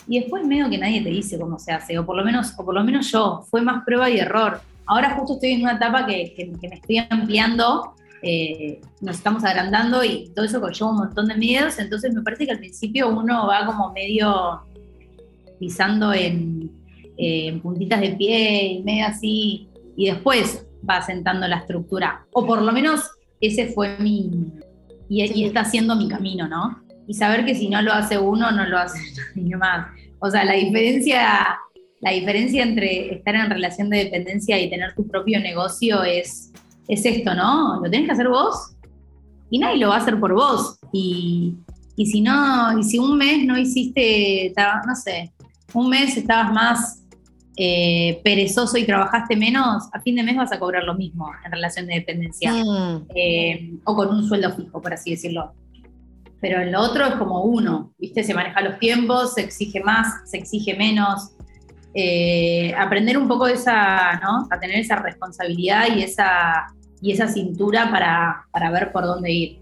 [0.09, 2.65] Y después medio que nadie te dice cómo se hace, o por lo menos, o
[2.65, 4.61] por lo menos yo, fue más prueba y error.
[4.87, 10.05] Ahora justo estoy en una etapa que, que, me estoy ampliando, eh, nos estamos agrandando
[10.05, 13.47] y todo eso conlleva un montón de miedos, entonces me parece que al principio uno
[13.47, 14.63] va como medio
[15.59, 16.71] pisando en,
[17.17, 22.25] eh, en puntitas de pie y medio así, y después va sentando la estructura.
[22.33, 24.31] O por lo menos ese fue mi,
[25.11, 26.83] y, está siendo mi camino, ¿no?
[27.07, 28.99] Y saber que si no lo hace uno, no lo hace
[29.35, 29.89] nadie más.
[30.21, 31.59] O sea, la diferencia,
[32.01, 36.51] la diferencia entre estar en relación de dependencia y tener tu propio negocio es,
[36.89, 37.81] es esto, ¿no?
[37.83, 38.75] Lo tenés que hacer vos
[39.51, 40.79] y nadie lo va a hacer por vos.
[40.93, 41.57] Y,
[41.97, 44.53] y si no, y si un mes no hiciste,
[44.87, 45.33] no sé,
[45.75, 47.03] un mes estabas más
[47.57, 51.53] eh, perezoso y trabajaste menos, a fin de mes vas a cobrar lo mismo en
[51.53, 52.53] relación de dependencia.
[52.53, 53.07] Mm.
[53.15, 55.53] Eh, o con un sueldo fijo, por así decirlo.
[56.41, 58.25] Pero en lo otro es como uno, ¿viste?
[58.25, 61.33] Se maneja los tiempos, se exige más, se exige menos.
[61.93, 64.47] Eh, aprender un poco esa, ¿no?
[64.51, 66.67] A tener esa responsabilidad y esa,
[67.03, 69.61] y esa cintura para, para ver por dónde ir.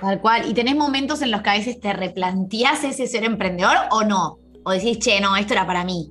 [0.00, 0.48] Tal cual.
[0.48, 4.38] ¿Y tenés momentos en los que a veces te replanteás ese ser emprendedor o no?
[4.64, 6.10] O decís, che, no, esto era para mí.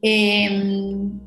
[0.00, 1.20] Em,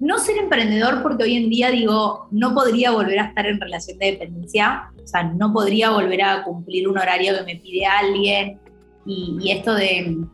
[0.00, 3.98] no ser emprendedor porque hoy en día digo, no podría volver a estar en relación
[3.98, 8.58] de dependencia, o sea, no podría volver a cumplir un horario que me pide alguien
[9.06, 10.24] y, esto de,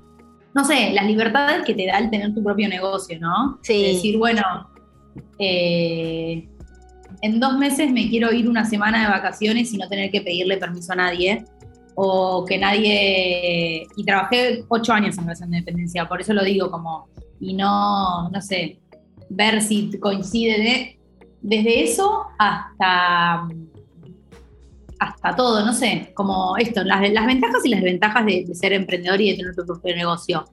[0.56, 3.58] no sé, las libertades que te da el tener tu propio negocio, ¿no?
[3.60, 3.92] Sí.
[3.92, 4.42] decir, bueno,
[5.38, 6.48] eh,
[7.20, 10.56] en dos meses me quiero ir una semana de vacaciones y no tener que pedirle
[10.56, 11.44] permiso a nadie
[11.94, 13.86] o que nadie...
[13.98, 18.30] Y trabajé ocho años en relación de dependencia, por eso lo digo como y no,
[18.30, 18.78] no sé,
[19.28, 20.98] ver si coincide de,
[21.42, 23.46] desde eso hasta,
[24.98, 29.30] hasta todo, no sé, como esto, las, ventajas y las desventajas de, ser emprendedor y
[29.30, 30.44] de tener tu propio negocio.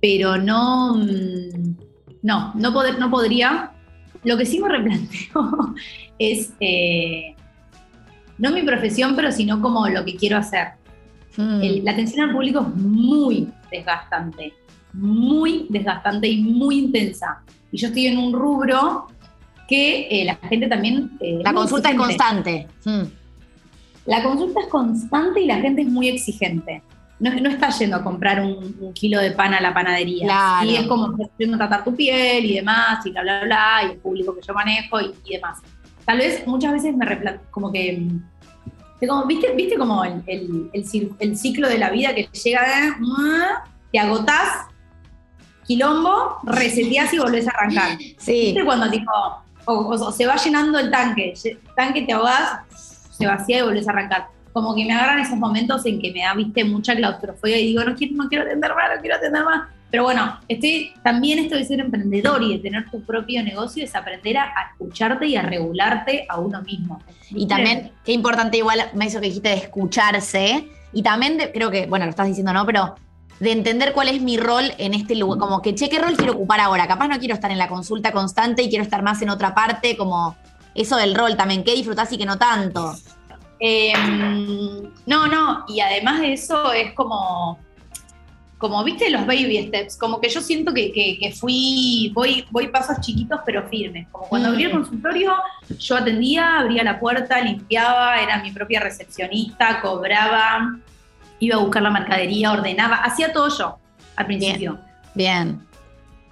[0.00, 1.76] Pero no, mm,
[2.22, 3.72] no, no, poder, no podría.
[4.24, 5.74] Lo que sí me replanteo
[6.18, 7.34] es eh,
[8.38, 10.68] no mi profesión, pero sino como lo que quiero hacer.
[11.38, 11.60] Hmm.
[11.82, 14.54] la atención al público es muy desgastante
[14.96, 17.42] muy desgastante y muy intensa.
[17.70, 19.06] Y yo estoy en un rubro
[19.68, 21.10] que eh, la gente también...
[21.20, 22.68] Eh, la consulta es constante.
[22.84, 23.02] Hmm.
[24.06, 26.82] La consulta es constante y la gente es muy exigente.
[27.18, 30.60] No, no está yendo a comprar un, kilo de pan a la panadería.
[30.64, 33.92] Y es como yendo a tratar tu piel y demás, y bla, bla, bla, y
[33.92, 35.58] el público que yo manejo y, demás.
[36.04, 38.06] Tal vez muchas veces me replanto, como que
[39.06, 42.92] como, ¿viste, ¿Viste como el, el, ciclo de la vida que llega de,
[43.92, 44.66] te agotás
[45.66, 47.98] quilombo, reseteás y volvés a arrancar.
[48.18, 48.46] Sí.
[48.46, 49.10] ¿Viste cuando tipo,
[49.66, 51.34] o, se va llenando el tanque,
[51.74, 52.60] tanque te ahogás,
[53.16, 54.26] se vacía y volvés a arrancar?
[54.52, 57.84] Como que me agarran esos momentos en que me da, viste, mucha claustrofobia y digo,
[57.84, 59.68] no quiero, no quiero atender más, no quiero atender más.
[59.90, 63.94] Pero bueno, estoy, también esto de ser emprendedor y de tener tu propio negocio es
[63.94, 67.00] aprender a, escucharte y a regularte a uno mismo.
[67.30, 70.68] Y también, qué importante igual, me hizo que dijiste de escucharse.
[70.92, 72.66] Y también creo que, bueno, lo estás diciendo, ¿no?
[72.66, 72.96] Pero
[73.38, 76.32] de entender cuál es mi rol en este lugar, como que, che, ¿qué rol quiero
[76.32, 76.88] ocupar ahora?
[76.88, 79.96] Capaz no quiero estar en la consulta constante y quiero estar más en otra parte,
[79.96, 80.36] como
[80.76, 82.94] eso del rol también, ¿qué disfrutás y qué no tanto?
[83.58, 87.58] Em, no, no, y además de eso es como,
[88.58, 93.40] como viste los baby steps, como que yo siento que, fui, voy, voy pasos chiquitos
[93.46, 94.76] pero firmes, como cuando abrí el mm.
[94.76, 95.34] consultorio,
[95.78, 100.76] yo atendía, abría la puerta, limpiaba, era mi propia recepcionista, cobraba,
[101.38, 103.78] iba a buscar la mercadería, ordenaba, hacía todo yo
[104.16, 104.78] al principio.
[105.14, 105.60] Bien.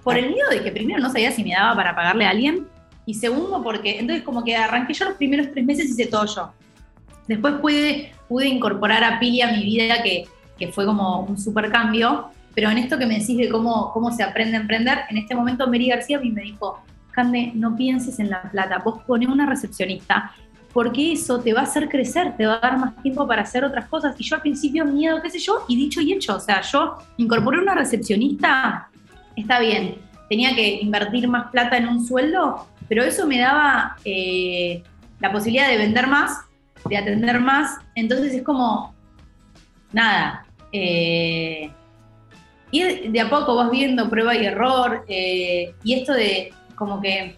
[0.03, 2.67] Por el miedo de que primero no sabía si me daba para pagarle a alguien
[3.05, 6.51] y segundo porque entonces como que arranqué yo los primeros tres meses hice todo yo.
[7.27, 10.25] Después pude, pude incorporar a Pili a mi vida que,
[10.57, 14.11] que fue como un super cambio, pero en esto que me decís de cómo, cómo
[14.11, 16.79] se aprende a emprender, en este momento Mary García a mí me dijo,
[17.11, 20.33] Cande, no pienses en la plata, vos pones una recepcionista
[20.75, 23.63] porque eso te va a hacer crecer, te va a dar más tiempo para hacer
[23.63, 24.13] otras cosas.
[24.19, 26.97] Y yo al principio miedo, qué sé yo, y dicho y hecho, o sea, yo
[27.15, 28.89] incorporé una recepcionista,
[29.37, 29.95] está bien,
[30.27, 34.83] tenía que invertir más plata en un sueldo, pero eso me daba eh,
[35.19, 36.45] la posibilidad de vender más,
[36.87, 38.93] de atender más, entonces es como,
[39.91, 41.71] nada, eh,
[42.71, 47.37] ir de a poco vas viendo prueba y error, eh, y esto de como que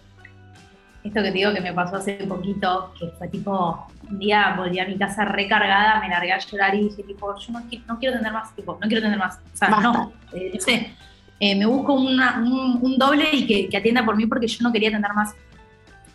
[1.04, 4.78] esto que te digo que me pasó hace poquito, que fue tipo, un día volví
[4.78, 8.16] a mi casa recargada, me largué a llorar y dije, tipo, yo no, no quiero
[8.16, 9.38] tener más, tipo, no quiero tener más.
[9.52, 10.92] O sea, no, eh, no sé,
[11.40, 12.16] eh, me busco un,
[12.98, 15.34] doble y que, atienda por mí porque yo no quería tener más.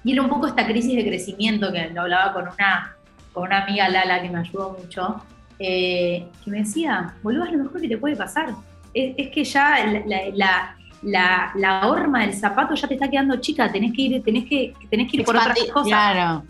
[0.03, 2.97] Y era un poco esta crisis de crecimiento que lo hablaba con una,
[3.31, 5.23] con una amiga Lala que me ayudó mucho,
[5.59, 8.53] eh, que me decía, boludo, es lo mejor que te puede pasar.
[8.93, 13.93] Es, que ya la, la, la, horma del zapato ya te está quedando chica, tenés
[13.93, 15.87] que ir, tenés que, tenés que ir por otras cosas.
[15.87, 16.43] Claro.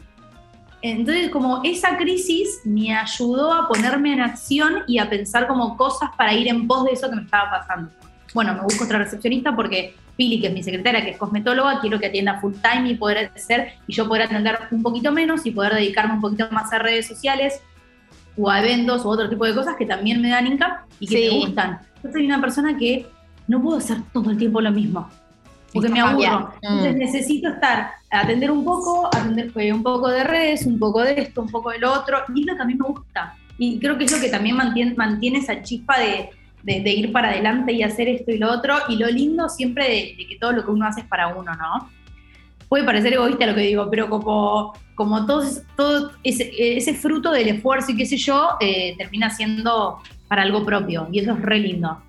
[0.82, 6.10] Entonces, como esa crisis me ayudó a ponerme en acción y a pensar como cosas
[6.18, 7.90] para ir en pos de eso que me estaba pasando.
[8.34, 12.00] Bueno, me busco otra recepcionista porque Pili, que es mi secretaria, que es cosmetóloga, quiero
[12.00, 15.52] que atienda full time y poder hacer, y yo poder atender un poquito menos y
[15.52, 17.62] poder dedicarme un poquito más a redes sociales
[18.38, 21.30] o a eventos o otro tipo de cosas que también me dan income y que
[21.30, 21.80] me gustan.
[22.04, 23.08] Yo soy una persona que
[23.48, 25.10] no puedo hacer todo el tiempo lo mismo,
[25.74, 26.54] porque me aburro.
[26.62, 27.00] Entonces mm.
[27.00, 31.42] necesito estar, atender un poco, atender eh, un poco de redes, un poco de esto,
[31.42, 33.36] un poco de lo otro, y es lo que a mí me gusta.
[33.58, 36.30] Y creo que es lo que también mantiene, mantiene esa chispa de,
[36.64, 40.28] de, ir para adelante y hacer esto y lo otro, y lo lindo siempre de,
[40.28, 41.90] que todo lo que uno hace es para uno, ¿no?
[42.70, 45.44] Puede parecer egoísta lo que digo, pero como, como todo,
[45.76, 50.66] todo ese, ese fruto del esfuerzo y qué sé yo, eh, termina siendo para algo
[50.66, 52.02] propio, y eso es re lindo.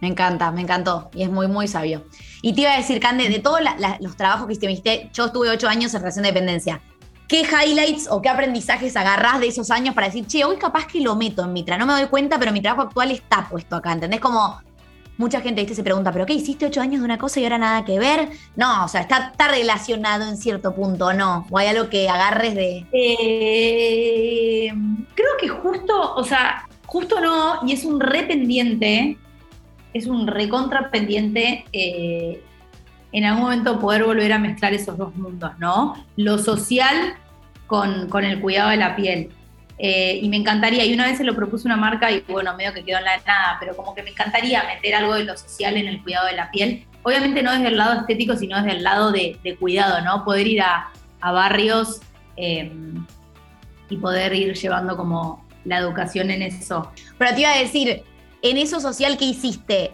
[0.00, 2.04] Me encanta, me encantó y es muy, muy sabio.
[2.40, 3.60] Y te iba a decir, Cande, de todos
[4.00, 6.80] los trabajos que hiciste, yo estuve ocho años en relación de dependencia.
[7.30, 11.00] ¿Qué highlights o qué aprendizajes agarrás de esos años para decir, che, hoy capaz que
[11.00, 11.78] lo meto en Mitra?
[11.78, 14.18] No me doy cuenta, pero mi trabajo actual está puesto acá, ¿entendés?
[14.18, 14.60] Como
[15.16, 15.76] mucha gente ¿viste?
[15.76, 18.30] se pregunta, ¿pero qué hiciste ocho años de una cosa y ahora nada que ver?
[18.56, 21.46] No, o sea, está, relacionado en cierto punto, ¿no?
[21.50, 22.84] ¿O hay algo que agarres de...?
[22.90, 24.72] Eh,
[25.14, 29.16] creo que justo, o sea, justo no, y es un re pendiente
[29.92, 32.42] es un recontra pendiente eh,
[33.12, 36.06] en algún momento poder volver a mezclar esos dos mundos, ¿no?
[36.16, 37.14] Lo social
[37.66, 39.30] con, el cuidado de la piel.
[39.78, 42.74] Eh, y me encantaría, y una vez se lo propuso una marca y bueno, medio
[42.74, 45.76] que quedó en la nada, pero como que me encantaría meter algo de lo social
[45.76, 46.84] en el cuidado de la piel.
[47.02, 50.24] Obviamente no desde el lado estético, sino desde el lado de, cuidado, ¿no?
[50.24, 50.90] Poder ir a,
[51.22, 52.00] barrios
[52.36, 52.70] eh,
[53.88, 56.90] y poder ir llevando como la educación en eso.
[57.18, 58.02] Pero te iba a decir,
[58.42, 59.92] en eso social que hiciste,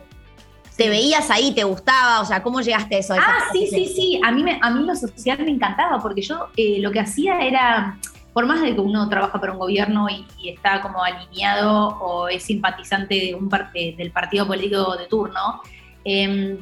[0.76, 1.52] ¿te veías ahí?
[1.52, 2.20] ¿Te gustaba?
[2.20, 3.14] O sea, ¿cómo llegaste a eso?
[3.14, 4.20] ah, sí, sí, sí.
[4.22, 7.40] A mí, me, a mí lo social me encantaba porque yo eh, lo que hacía
[7.40, 7.98] era,
[8.32, 12.44] por más de que uno trabaja para un gobierno y, está como alineado o es
[12.44, 15.60] simpatizante de un parte, del partido político de turno,
[16.04, 16.58] em,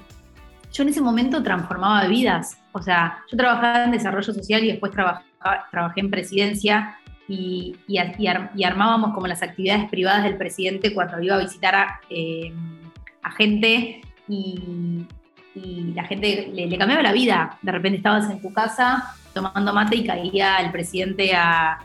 [0.73, 2.59] yo en ese momento transformaba vidas.
[2.73, 6.99] O sea, yo trabajaba en desarrollo social y después trabajé en presidencia
[7.29, 7.77] y,
[8.65, 12.53] armábamos como las actividades privadas del presidente cuando iba a visitar a, eh,
[13.33, 15.07] gente y,
[15.95, 17.59] la gente le, cambiaba la vida.
[17.63, 21.79] De repente estabas en tu casa tomando mate y caía el presidente a,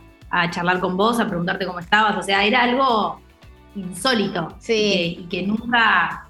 [0.52, 2.17] charlar con vos, a preguntarte cómo estabas.
[2.17, 3.21] O sea, era algo
[3.75, 6.28] insólito y, que, nunca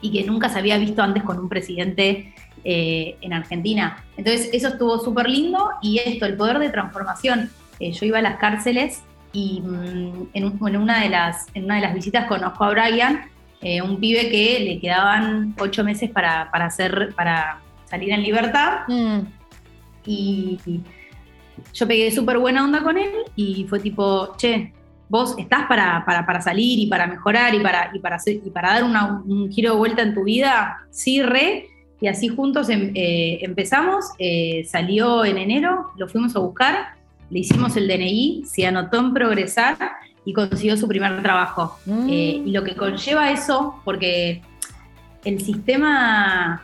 [0.00, 4.04] y que nunca se había visto antes con un presidente eh, en Argentina.
[4.16, 8.22] Entonces eso estuvo súper lindo y esto, el poder de transformación eh, yo iba a
[8.22, 9.02] las cárceles
[9.32, 13.22] y mm, en, una de las, en una de las visitas conozco a Brian,
[13.64, 18.86] eh, un pibe que le quedaban ocho meses para, hacer, para salir en libertad.
[18.86, 19.20] Mm.
[20.06, 20.80] Y,
[21.72, 24.72] yo pegué súper buena onda con él y fue tipo, che,
[25.08, 28.74] vos estás para, para, salir y para mejorar y para, y para, hacer, y para
[28.74, 31.68] dar un giro de vuelta en tu vida, sí, re.
[32.00, 34.04] Y así juntos em, eh, empezamos,
[34.66, 36.94] salió en enero, lo fuimos a buscar
[37.30, 39.76] le hicimos el DNI, se anotó en progresar
[40.24, 41.78] y consiguió su primer trabajo.
[41.86, 42.08] Mm.
[42.08, 44.42] Eh, y lo que conlleva eso, porque
[45.24, 46.62] el sistema,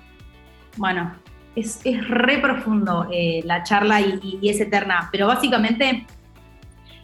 [0.76, 1.12] bueno,
[1.56, 6.06] es, es re profundo eh, la charla y, es eterna, pero básicamente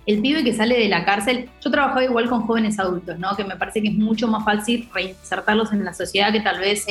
[0.07, 3.35] el pibe que sale de la cárcel, yo trabajaba igual con jóvenes adultos, ¿no?
[3.35, 6.87] Que me parece que es mucho más fácil reinsertarlos en la sociedad que tal vez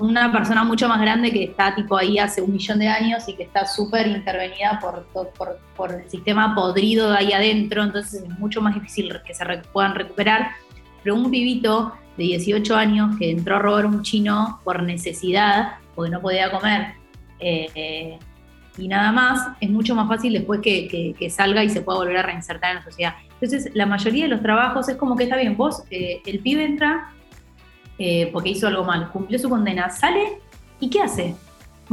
[0.00, 3.34] una persona mucho más grande que está tipo ahí hace un millón de años y
[3.34, 5.06] que está súper intervenida por,
[5.76, 9.94] por, el sistema podrido de ahí adentro, entonces es mucho más difícil que se puedan
[9.94, 10.50] recuperar.
[11.02, 16.10] Pero un pibito de 18 años que entró a robar un chino por necesidad, porque
[16.10, 16.94] no podía comer,
[17.38, 18.18] eh,
[18.78, 22.22] y nada más, es mucho más fácil después que, salga y se pueda volver a
[22.22, 23.14] reinsertar en la sociedad.
[23.34, 26.64] Entonces, la mayoría de los trabajos es como que está bien, vos, eh, el pibe
[26.64, 27.12] entra,
[28.02, 30.38] eh, porque hizo algo mal, cumplió su condena, sale
[30.80, 31.34] y ¿qué hace?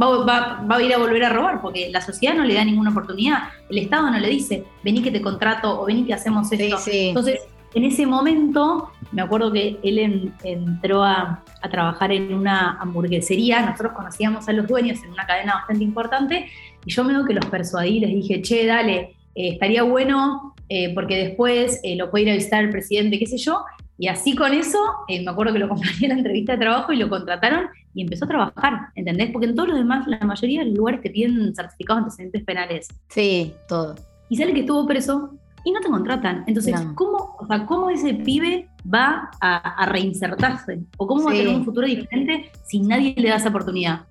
[0.00, 3.50] Va, a ir a volver a robar porque la sociedad no le da ninguna oportunidad,
[3.68, 6.80] el Estado no le dice, vení que te contrato o vení que hacemos esto.
[6.90, 7.40] Entonces,
[7.74, 14.48] en ese momento, me acuerdo que él entró a, trabajar en una hamburguesería, nosotros conocíamos
[14.48, 16.46] a los dueños en una cadena bastante importante,
[16.86, 21.16] y yo me que los persuadí, les dije, che, dale, eh, estaría bueno, eh, porque
[21.16, 23.62] después lo puede ir a visitar el presidente, qué sé yo,
[23.98, 24.78] Y así con eso,
[25.08, 28.02] eh, me acuerdo que lo compré en la entrevista de trabajo y lo contrataron y
[28.02, 29.30] empezó a trabajar, ¿entendés?
[29.32, 32.44] Porque en todos los demás, la mayoría de los lugares te piden certificados de antecedentes
[32.44, 32.88] penales.
[33.08, 33.96] Sí, todo.
[34.28, 35.34] Y sale que estuvo preso
[35.64, 36.44] y no te contratan.
[36.46, 36.94] Entonces, No.
[36.94, 40.80] ¿cómo, o sea, ¿cómo ese pibe va a, a reinsertarse?
[40.96, 44.02] ¿O cómo va a tener un futuro diferente si nadie le da esa oportunidad?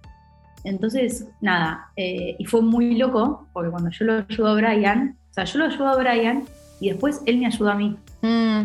[0.63, 5.33] Entonces, nada, eh, y fue muy loco, porque cuando yo lo ayudo a Brian, o
[5.33, 6.43] sea, yo lo ayudo a Brian
[6.81, 7.95] y después él me ayudó a mí.
[8.21, 8.61] Mm,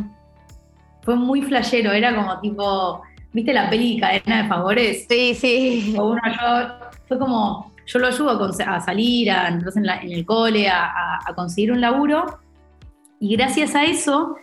[1.03, 5.07] Fue muy flashero, era como tipo, ¿viste la peli Cadena de Favores?
[5.09, 5.95] sí, sí.
[5.99, 10.13] O uno yo, fue como, yo lo ayudo a, salir, a entrar en, la- en
[10.13, 12.39] el cole, a, a- a conseguir un laburo.
[13.21, 14.37] Y gracias a eso,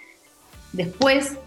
[0.73, 1.37] después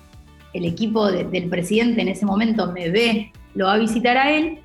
[0.55, 4.31] el equipo de- del presidente en ese momento me ve, lo va a visitar a
[4.31, 4.59] él.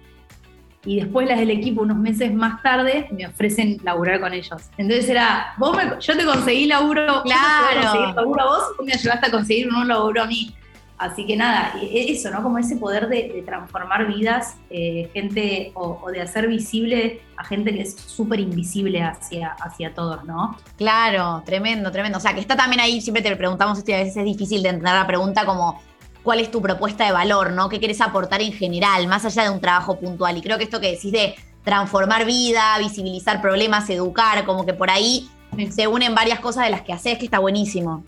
[0.88, 4.62] Y después las del equipo, unos meses más tarde, me ofrecen laburar con ellos.
[4.78, 7.82] Entonces era, vos me- yo te conseguí laburo, yo Claro.
[7.82, 10.56] conseguir laburo a vos, tú me ayudaste a conseguir un laburo a mí.
[10.98, 12.42] Así que nada, e- eso, ¿no?
[12.42, 17.44] Como ese poder de, de transformar vidas, eh, gente, o, o de hacer visible a
[17.44, 20.58] gente que es súper invisible hacia, hacia todos, ¿no?
[20.78, 22.18] Claro, tremendo, tremendo.
[22.18, 24.64] O sea, que está también ahí, siempre te preguntamos esto y a veces es difícil
[24.64, 25.80] de entender la pregunta como
[26.28, 27.69] cuál es tu propuesta de valor, ¿no?
[27.69, 30.36] ¿Qué quieres aportar en general, más allá de un trabajo puntual?
[30.36, 34.89] Y creo que esto que decís de transformar vida, visibilizar problemas, educar, como que por
[34.89, 35.71] ahí Sí.
[35.71, 38.03] se unen varias cosas de las que haces, que está buenísimo.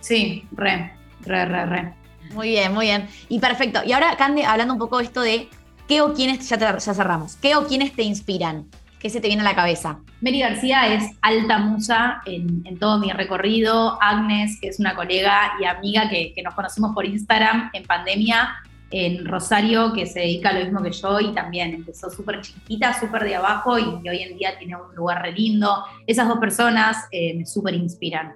[0.00, 0.92] Sí, re,
[1.22, 1.94] re, re, re.
[2.34, 3.08] Muy bien, muy bien.
[3.30, 3.80] Y perfecto.
[3.86, 5.48] Y ahora, Cande, hablando un poco de esto de
[5.88, 8.66] qué o quiénes, ya, te- ya cerramos, qué o quiénes te inspiran,
[8.98, 10.00] qué se te viene a la cabeza.
[10.20, 13.98] Mary García es alta musa en, en todo mi recorrido.
[14.02, 18.56] Agnes, que es una colega y amiga que, que nos conocimos por Instagram en pandemia
[18.90, 22.98] en Rosario, que se dedica a lo mismo que yo y también empezó súper chiquita,
[22.98, 25.84] súper de abajo y, hoy en día tiene un lugar re lindo.
[26.06, 28.34] Esas dos personas eh, me súper inspiran.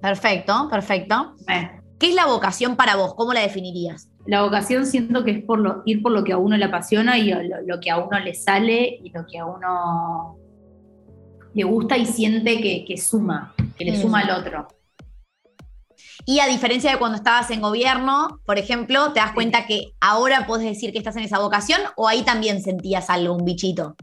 [0.00, 1.34] Perfecto, perfecto.
[1.48, 3.14] Eh, ¿Qué es la vocación para vos?
[3.14, 4.08] ¿Cómo la definirías?
[4.26, 7.18] La vocación siento que es por lo, ir por lo que a uno le apasiona
[7.18, 10.36] y lo, lo que a uno le sale y lo que a uno
[11.54, 14.02] le gusta y siente que, que suma, que le Mm.
[14.02, 14.66] suma al otro.
[16.26, 20.46] Y a diferencia de cuando estabas en gobierno, por ejemplo, ¿te das cuenta que ahora
[20.46, 23.94] puedes decir que estás en esa vocación o ahí también sentías algo, un bichito?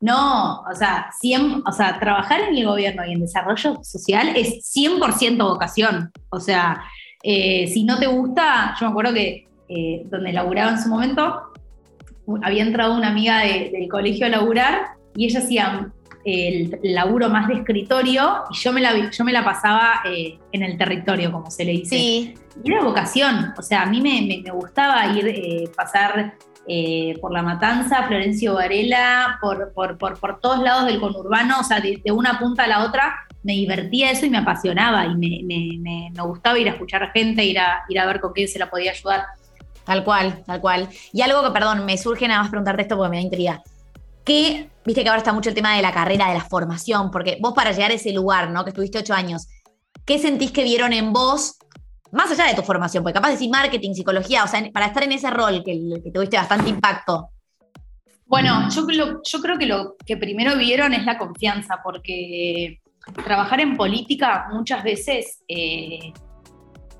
[0.00, 4.62] No, o sea, 100, o sea, trabajar en el gobierno y en desarrollo social es
[4.74, 6.10] 100% vocación.
[6.30, 6.82] O sea,
[7.22, 11.42] eh, si no te gusta, yo me acuerdo que eh, donde laburaba en su momento,
[12.42, 15.92] había entrado una amiga de- del colegio a laburar y ella hacía
[16.24, 20.62] el laburo más de escritorio y yo me la, yo me la pasaba eh, en
[20.62, 21.96] el territorio, como se le dice.
[21.96, 22.34] Sí.
[22.64, 26.34] Y era vocación, o sea, a mí me, me- me gustaba ir, eh, pasar
[26.68, 31.64] eh, por La Matanza, Florencio Varela, por, por, por, por todos lados del conurbano, o
[31.64, 35.40] sea, de, una punta a la otra, me divertía eso y me apasionaba y me,
[35.44, 38.46] me- me- me gustaba ir a escuchar gente, ir a, ir a ver con qué
[38.46, 39.24] se la podía ayudar.
[39.84, 40.88] Tal cual, tal cual.
[41.12, 43.62] Y algo que, perdón, me surge nada más preguntarte esto porque me da intriga.
[44.24, 47.38] ¿Qué, viste que ahora está mucho el tema de la carrera, de la formación, porque
[47.40, 48.62] vos para llegar a ese lugar, ¿no?
[48.62, 49.48] Que estuviste ocho años,
[50.04, 51.56] ¿qué sentís que vieron en vos,
[52.12, 53.02] más allá de tu formación?
[53.02, 56.10] Porque capaz de decir marketing, psicología, o sea, para estar en ese rol que, que
[56.10, 57.30] tuviste bastante impacto.
[58.26, 62.80] Bueno, yo, lo- yo creo que lo que primero vieron es la confianza, porque
[63.24, 66.12] trabajar en política muchas veces eh,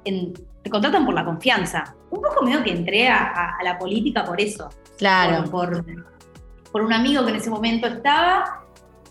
[0.05, 0.33] en-
[0.63, 1.95] te contratan por la confianza.
[2.11, 5.45] Un poco medio que entré a, a- a la política por eso, Claro.
[5.51, 6.21] por, por-
[6.73, 8.60] por un amigo que en ese momento estaba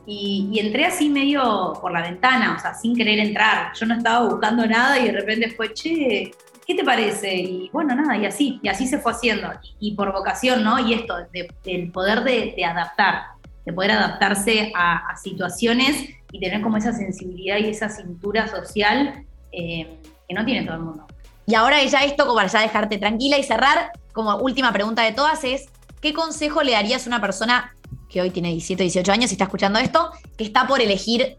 [0.05, 3.73] y, entré así medio por la ventana, o sea, sin querer entrar.
[3.73, 6.31] Yo no estaba buscando nada y de repente fue, che,
[6.65, 7.35] ¿qué te parece?
[7.35, 9.49] Y bueno, nada, y así, y así se fue haciendo.
[9.79, 10.79] Y, por vocación, ¿no?
[10.79, 13.23] Y esto, de- del poder de, adaptar,
[13.65, 19.99] de poder adaptarse a, situaciones y tener como esa sensibilidad y esa cintura social eh,
[20.27, 21.07] que no tiene todo el mundo.
[21.45, 25.13] Y ahora ya esto, como para ya dejarte tranquila y cerrar, como última pregunta de
[25.13, 25.67] todas es,
[25.99, 27.73] ¿qué consejo le darías a una persona
[28.09, 31.37] que hoy tiene 17, 18 años y está escuchando esto, que está por elegir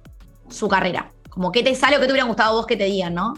[0.48, 1.10] su carrera?
[1.28, 3.34] Como qué te sale o qué te hubiera gustado vos que te digan, ¿no?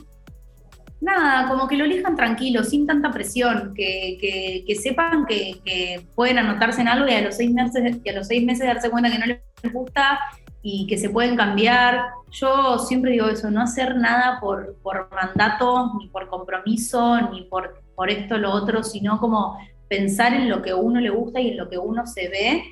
[1.01, 6.07] Nada, como que lo elijan tranquilo, sin tanta presión, que, que- que sepan que, que
[6.14, 8.89] pueden anotarse en algo y a los seis meses, y a los seis meses darse
[8.89, 9.41] cuenta que no les
[9.72, 10.20] gusta
[10.62, 12.05] y que se pueden cambiar.
[12.30, 17.83] Yo siempre digo eso, no hacer nada por, por mandato, ni por compromiso, ni por,
[17.97, 19.59] por esto lo otro, sino como
[19.89, 22.62] pensar en lo que a uno le gusta y en lo que uno se ve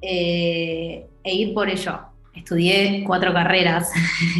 [0.00, 2.00] eh, e ir por ello.
[2.34, 3.90] Estudié cuatro carreras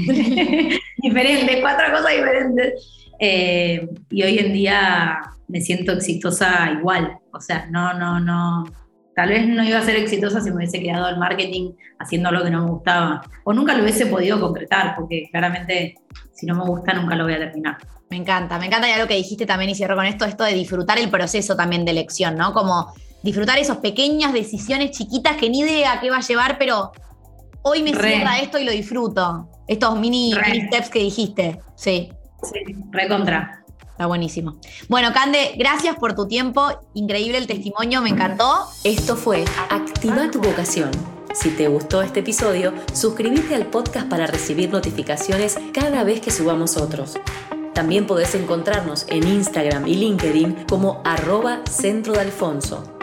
[0.99, 3.09] diferentes, cuatro cosas diferentes.
[3.19, 7.19] Eh, y hoy en día me siento exitosa igual.
[7.33, 8.65] O sea, no, no, no,
[9.17, 12.45] Tal vez no iba a ser exitosa si me hubiese quedado en marketing haciendo lo
[12.45, 13.23] que no me gustaba.
[13.45, 15.95] O nunca lo hubiese podido concretar, porque claramente
[16.35, 17.79] si no me gusta nunca lo voy a terminar.
[18.11, 20.53] Me encanta, me encanta ya lo que dijiste también y cierro con esto, esto de
[20.53, 22.53] disfrutar el proceso también de elección, ¿no?
[22.53, 22.93] Como
[23.23, 26.93] disfrutar esas pequeñas decisiones chiquitas que ni idea qué va a llevar, pero
[27.63, 29.49] hoy me cierra esto y lo disfruto.
[29.67, 32.11] Estos mini, mini steps que dijiste, sí.
[32.43, 32.61] Sí,
[32.91, 33.65] recontra.
[33.97, 34.59] Está buenísimo.
[34.89, 36.69] Bueno, Cande, gracias por tu tiempo.
[36.93, 38.67] Increíble el testimonio, me encantó.
[38.85, 40.91] Esto fue Activa tu vocación.
[41.35, 46.77] Si te gustó este episodio, suscríbete al podcast para recibir notificaciones cada vez que subamos
[46.77, 47.15] otros.
[47.75, 52.96] También podés encontrarnos en Instagram y LinkedIn como arroba centro de Alfonso.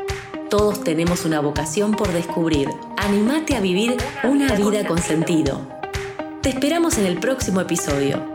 [0.50, 2.70] Todos tenemos una vocación por descubrir.
[2.98, 5.68] Animate a vivir una vida con sentido.
[6.41, 8.33] Te esperamos en el próximo episodio.